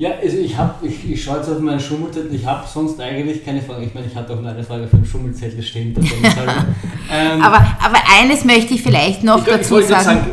[0.00, 3.44] Ja, also ich habe, ich, ich schaue jetzt auf meinen Schummelzettel, ich habe sonst eigentlich
[3.44, 3.84] keine Frage.
[3.84, 5.94] Ich meine, ich hatte auch eine Frage auf dem Schummelzettel stehen.
[7.12, 10.04] ähm, aber, aber eines möchte ich vielleicht noch ich, dazu ich sagen.
[10.04, 10.26] sagen.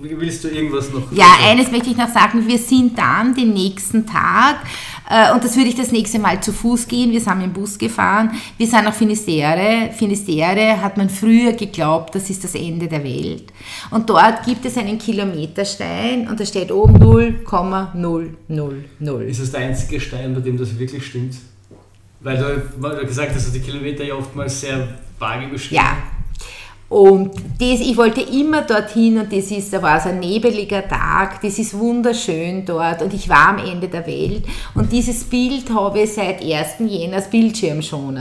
[0.00, 1.12] Willst du irgendwas noch?
[1.12, 2.46] Ja, eines möchte ich noch sagen.
[2.46, 4.60] Wir sind dann den nächsten Tag
[5.34, 7.12] und das würde ich das nächste Mal zu Fuß gehen.
[7.12, 8.30] Wir sind mit dem Bus gefahren.
[8.56, 9.90] Wir sind nach Finisterre.
[9.92, 13.52] Finisterre hat man früher geglaubt, das ist das Ende der Welt.
[13.90, 19.28] Und dort gibt es einen Kilometerstein und da steht oben 0,000.
[19.28, 21.34] Ist das der einzige Stein, bei dem das wirklich stimmt?
[22.20, 24.88] Weil du, weil du gesagt hast, dass die Kilometer ja oftmals sehr
[25.18, 25.80] vage bestimmt.
[25.80, 25.96] Ja,
[26.92, 31.40] und das, ich wollte immer dorthin und das ist, da war es ein nebeliger Tag,
[31.40, 34.44] das ist wunderschön dort und ich war am Ende der Welt.
[34.74, 36.80] Und dieses Bild habe ich seit 1.
[36.80, 38.18] Jänner als Bildschirm schon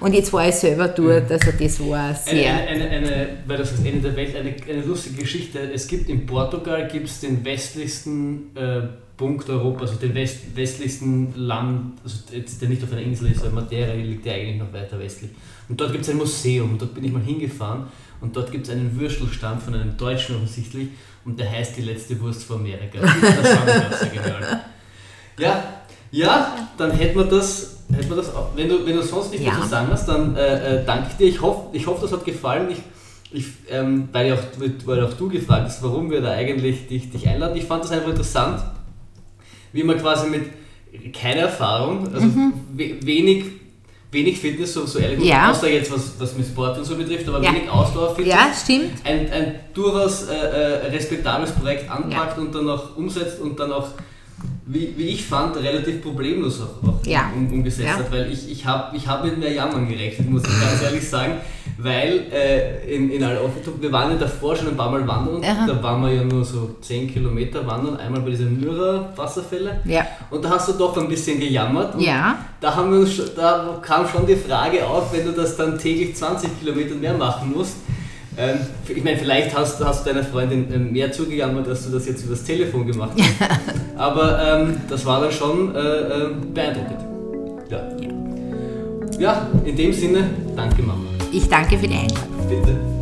[0.00, 2.54] und jetzt war ich selber dort, also das war sehr...
[2.54, 6.08] Eine, eine, eine, weil das das Ende der Welt, eine, eine lustige Geschichte, es gibt
[6.08, 8.80] in Portugal gibt es den westlichsten äh,
[9.16, 13.44] Punkt Europas, also den west, westlichsten Land, also jetzt, der nicht auf einer Insel ist,
[13.44, 15.30] weil Madeira liegt ja eigentlich noch weiter westlich.
[15.68, 17.86] Und dort gibt es ein Museum, dort bin ich mal hingefahren
[18.20, 20.88] und dort gibt es einen Würstelstand von einem Deutschen offensichtlich
[21.24, 23.00] und der heißt die letzte Wurst von Amerika.
[23.00, 24.64] Das fand ich auch sehr genial.
[25.38, 25.64] Ja,
[26.10, 28.50] ja, dann hätten wir das, hätten wir das auch.
[28.56, 29.52] Wenn du, wenn du sonst nicht ja.
[29.52, 31.26] mehr zu sagen hast, dann äh, äh, danke ich dir.
[31.28, 32.68] Ich hoffe, ich hoff, das hat gefallen.
[32.70, 32.78] Ich,
[33.30, 34.38] ich, ähm, weil, auch,
[34.86, 37.56] weil auch du gefragt hast, warum wir da eigentlich dich, dich einladen.
[37.56, 38.62] Ich fand das einfach interessant,
[39.72, 40.50] wie man quasi mit
[41.12, 42.52] keiner Erfahrung, also mhm.
[42.74, 43.44] wenig
[44.10, 45.50] wenig Fitness, so, so ehrlich, ja.
[45.50, 47.52] außer jetzt was, was mit Sport und so betrifft, aber ja.
[47.52, 48.34] wenig Ausdauerfitness.
[48.34, 48.92] Ja, stimmt.
[49.04, 52.42] Ein, ein durchaus äh, äh, respektables Projekt anpackt ja.
[52.42, 53.88] und dann auch umsetzt und dann auch,
[54.66, 57.30] wie, wie ich fand, relativ problemlos auch, auch ja.
[57.34, 60.60] um, umgesetzt hat, weil ich, ich habe ich hab mit mehr Jammern gerechnet, muss ich
[60.60, 61.34] ganz ehrlich sagen
[61.80, 65.64] weil äh, in, in Al-Ofituk, wir waren ja davor schon ein paar Mal wandern, Aha.
[65.64, 70.04] da waren wir ja nur so 10 Kilometer wandern, einmal bei diesen Myra-Wasserfälle ja.
[70.30, 72.36] und da hast du doch ein bisschen gejammert und ja.
[72.60, 76.16] da, haben wir uns, da kam schon die Frage auf, wenn du das dann täglich
[76.16, 77.76] 20 Kilometer mehr machen musst,
[78.36, 78.58] ähm,
[78.88, 82.24] ich meine, vielleicht hast, hast du deiner Freundin ähm, mehr zugejammert, dass du das jetzt
[82.24, 83.50] übers Telefon gemacht hast.
[83.96, 87.00] Aber ähm, das war dann schon äh, äh, beeindruckend.
[87.68, 87.78] Ja.
[88.00, 89.18] ja.
[89.18, 91.17] ja, in dem Sinne, danke Mama.
[91.32, 92.48] Ich danke für die Einladung.
[92.48, 92.97] Bitte.